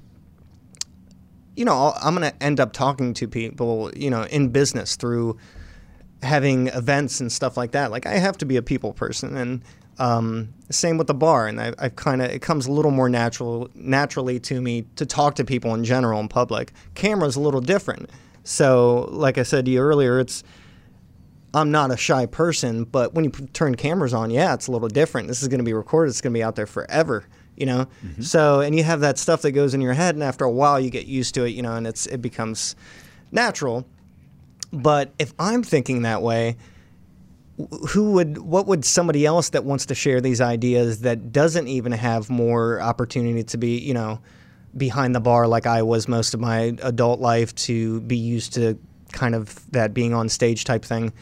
[1.57, 5.37] you know, I'm going to end up talking to people, you know, in business through
[6.23, 7.91] having events and stuff like that.
[7.91, 9.63] Like I have to be a people person, and
[9.99, 11.47] um, same with the bar.
[11.47, 15.07] And I, I've kind of it comes a little more natural naturally to me to
[15.07, 16.73] talk to people in general in public.
[16.95, 18.11] Camera's a little different.
[18.45, 20.43] So, like I said to you earlier, it's
[21.53, 24.89] I'm not a shy person, but when you turn cameras on, yeah, it's a little
[24.89, 25.29] different.
[25.29, 26.11] This is going to be recorded.
[26.11, 27.25] It's going to be out there forever,
[27.57, 27.89] you know.
[28.23, 30.79] So, and you have that stuff that goes in your head, and after a while,
[30.79, 32.77] you get used to it, you know, and it's it becomes
[33.33, 33.85] natural.
[34.73, 36.57] But if I'm thinking that way,
[37.91, 41.93] who would what would somebody else that wants to share these ideas that doesn't even
[41.93, 44.21] have more opportunity to be, you know,
[44.77, 48.79] behind the bar like I was most of my adult life to be used to
[49.13, 51.13] kind of that being on stage type thing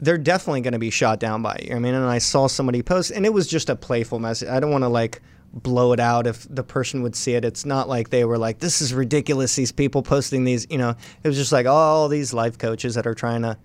[0.00, 1.74] they're definitely going to be shot down by you.
[1.74, 4.48] I mean, and I saw somebody post, and it was just a playful message.
[4.48, 5.22] I don't want to like
[5.54, 7.44] blow it out if the person would see it.
[7.44, 10.96] It's not like they were like, "This is ridiculous." These people posting these, you know,
[11.22, 13.56] it was just like, all these life coaches that are trying to,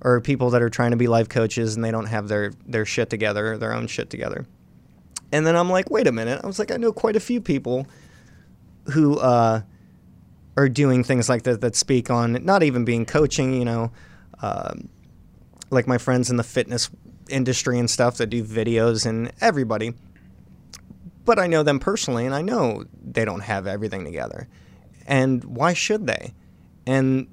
[0.00, 2.84] or people that are trying to be life coaches and they don't have their their
[2.84, 4.46] shit together, their own shit together.
[5.32, 6.40] And then I'm like, wait a minute.
[6.42, 7.86] I was like, I know quite a few people
[8.92, 9.62] who uh,
[10.56, 13.92] are doing things like that that speak on not even being coaching, you know,
[14.40, 14.88] um
[15.70, 16.90] like my friends in the fitness
[17.28, 19.92] industry and stuff that do videos and everybody.
[21.26, 24.48] But I know them personally and I know they don't have everything together.
[25.06, 26.32] And why should they?
[26.86, 27.26] And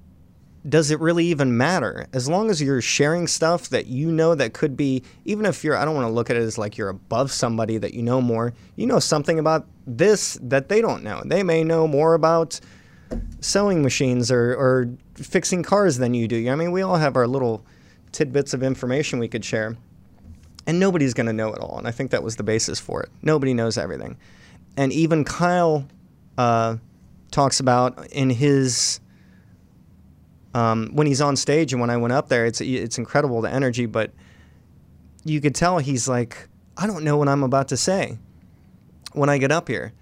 [0.68, 2.08] does it really even matter?
[2.14, 5.78] As long as you're sharing stuff that you know that could be, even if you're,
[5.78, 8.22] I don't want to look at it as like you're above somebody that you know
[8.22, 11.22] more, you know something about this that they don't know.
[11.26, 12.60] They may know more about
[13.42, 16.50] sewing machines or, or fixing cars than you do.
[16.50, 17.66] I mean, we all have our little
[18.12, 19.78] tidbits of information we could share.
[20.66, 21.78] And nobody's going to know it all.
[21.78, 23.10] And I think that was the basis for it.
[23.22, 24.18] Nobody knows everything.
[24.78, 25.86] And even Kyle
[26.38, 26.78] uh,
[27.32, 29.00] talks about in his
[30.54, 33.52] um, when he's on stage and when I went up there, it's it's incredible the
[33.52, 34.12] energy, but
[35.24, 38.18] you could tell he's like, I don't know what I'm about to say
[39.14, 39.94] when I get up here.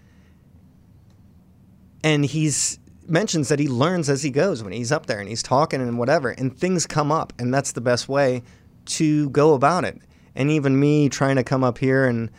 [2.04, 5.44] And he's mentions that he learns as he goes when he's up there and he's
[5.44, 8.42] talking and whatever, and things come up, and that's the best way
[8.86, 10.02] to go about it.
[10.36, 12.30] And even me trying to come up here and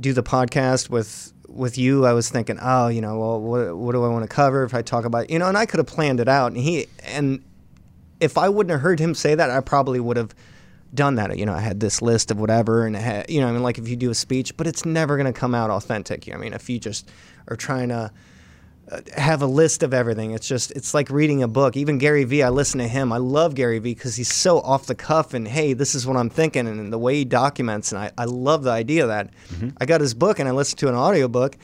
[0.00, 3.92] do the podcast with with you, I was thinking, oh, you know, well, what, what
[3.92, 5.86] do I want to cover if I talk about, you know, and I could have
[5.86, 6.48] planned it out.
[6.48, 7.44] And he and
[8.20, 10.34] if I wouldn't have heard him say that, I probably would have
[10.94, 11.36] done that.
[11.38, 13.78] You know, I had this list of whatever, and had, you know, I mean, like
[13.78, 16.32] if you do a speech, but it's never going to come out authentic.
[16.32, 17.10] I mean, if you just
[17.48, 18.10] are trying to
[19.16, 21.76] have a list of everything, it's just it's like reading a book.
[21.76, 23.12] Even Gary Vee, I listen to him.
[23.12, 26.16] I love Gary Vee because he's so off the cuff, and hey, this is what
[26.16, 29.30] I'm thinking, and the way he documents, and I, I love the idea of that.
[29.48, 29.70] Mm-hmm.
[29.80, 31.56] I got his book, and I listened to an audiobook,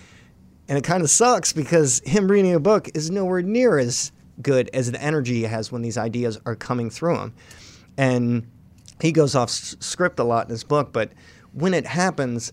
[0.69, 4.71] and it kind of sucks because him reading a book is nowhere near as good
[4.73, 7.35] as the energy he has when these ideas are coming through him.
[7.99, 8.47] And
[9.01, 11.13] he goes off script a lot in his book, but
[11.53, 12.53] when it happens,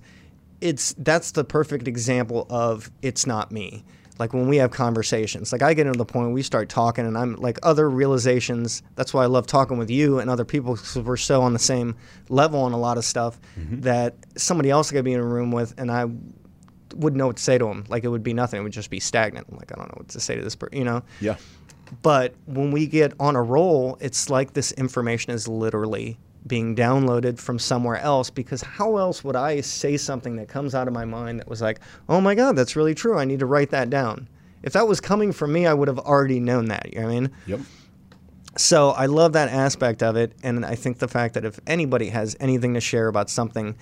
[0.60, 3.86] it's that's the perfect example of it's not me.
[4.20, 7.18] Like when we have conversations, like I get into the point we start talking, and
[7.18, 8.84] I'm like other realizations.
[8.96, 11.60] That's why I love talking with you and other people because we're so on the
[11.60, 11.96] same
[12.30, 13.82] level on a lot of stuff mm-hmm.
[13.82, 16.06] that somebody else could be in a room with, and I
[16.96, 18.60] wouldn't know what to say to them Like it would be nothing.
[18.60, 19.48] It would just be stagnant.
[19.52, 21.04] I'm like I don't know what to say to this person, you know?
[21.22, 21.36] Yeah.
[22.02, 26.18] But when we get on a roll, it's like this information is literally
[26.48, 30.88] being downloaded from somewhere else because how else would I say something that comes out
[30.88, 31.80] of my mind that was like,
[32.10, 33.18] oh my God, that's really true.
[33.18, 34.28] I need to write that down.
[34.64, 36.94] If that was coming from me, I would have already known that.
[36.94, 37.32] You know what I mean?
[37.48, 37.60] Yep.
[38.58, 40.34] So I love that aspect of it.
[40.44, 43.76] And I think the fact that if anybody has anything to share about something,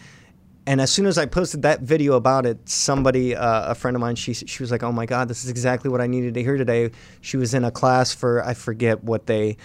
[0.68, 4.02] and as soon as I posted that video about it, somebody, uh, a friend of
[4.02, 6.42] mine, she she was like, "Oh my God, this is exactly what I needed to
[6.42, 6.90] hear today."
[7.22, 9.58] She was in a class for I forget what they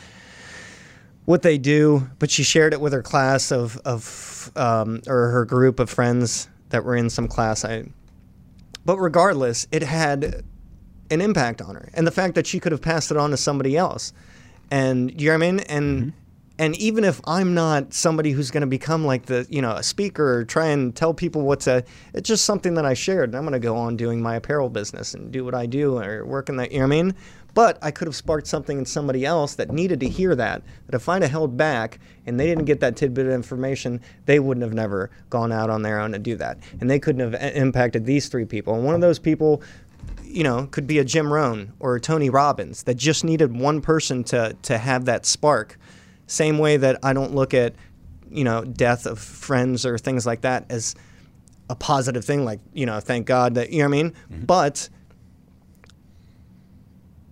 [1.31, 5.45] what they do, but she shared it with her class of of um, or her
[5.45, 7.65] group of friends that were in some class.
[7.65, 7.85] I,
[8.85, 10.43] but regardless, it had
[11.09, 13.37] an impact on her, and the fact that she could have passed it on to
[13.37, 14.13] somebody else,
[14.73, 16.01] and you know what I mean, and.
[16.01, 16.17] Mm-hmm
[16.61, 19.83] and even if I'm not somebody who's going to become like the, you know, a
[19.83, 21.83] speaker or try and tell people what to,
[22.13, 23.31] it's just something that I shared.
[23.31, 25.97] And I'm going to go on doing my apparel business and do what I do
[25.97, 27.15] or work in that, you know what I mean?
[27.55, 30.63] But I could have sparked something in somebody else that needed to hear that.
[30.87, 34.39] That if I'd have held back and they didn't get that tidbit of information, they
[34.39, 36.59] wouldn't have never gone out on their own to do that.
[36.81, 38.75] And they couldn't have impacted these three people.
[38.75, 39.63] And one of those people
[40.23, 43.81] you know, could be a Jim Rohn or a Tony Robbins that just needed one
[43.81, 45.77] person to to have that spark
[46.31, 47.75] same way that I don't look at,
[48.31, 50.95] you know, death of friends or things like that as
[51.69, 52.45] a positive thing.
[52.45, 54.11] Like, you know, thank God that, you know what I mean?
[54.11, 54.45] Mm-hmm.
[54.45, 54.89] But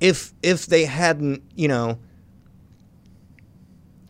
[0.01, 1.99] if if they hadn't, you know,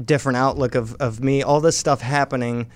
[0.03, 1.41] different outlook of, of me.
[1.41, 2.69] All this stuff happening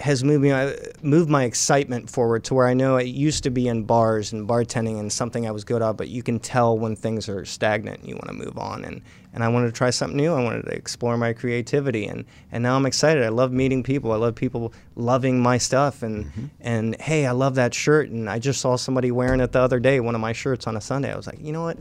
[0.00, 3.50] has moved me uh, moved my excitement forward to where I know it used to
[3.50, 6.78] be in bars and bartending and something I was good at, but you can tell
[6.78, 9.02] when things are stagnant and you want to move on and
[9.32, 10.32] and I wanted to try something new.
[10.32, 13.22] I wanted to explore my creativity and and now I'm excited.
[13.22, 14.12] I love meeting people.
[14.12, 16.46] I love people loving my stuff and mm-hmm.
[16.60, 19.80] and hey, I love that shirt and I just saw somebody wearing it the other
[19.80, 21.12] day, one of my shirts on a Sunday.
[21.12, 21.78] I was like, "You know what?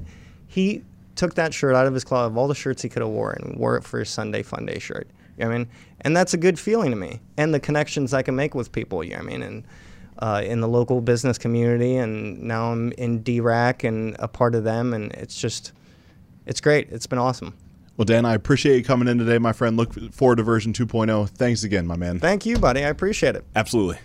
[0.48, 0.84] He
[1.16, 3.42] took that shirt out of his closet of all the shirts he could have worn
[3.44, 5.08] and wore it for his Sunday fun day shirt."
[5.40, 5.68] You know I mean?
[6.02, 7.20] And that's a good feeling to me.
[7.38, 9.44] And the connections I can make with people, you know I mean?
[9.44, 9.64] And
[10.20, 14.64] uh, in the local business community, and now I'm in DRAC and a part of
[14.64, 15.72] them, and it's just,
[16.46, 16.90] it's great.
[16.90, 17.54] It's been awesome.
[17.96, 19.76] Well, Dan, I appreciate you coming in today, my friend.
[19.76, 21.30] Look forward to version 2.0.
[21.30, 22.20] Thanks again, my man.
[22.20, 22.84] Thank you, buddy.
[22.84, 23.46] I appreciate it.
[23.56, 23.98] Absolutely.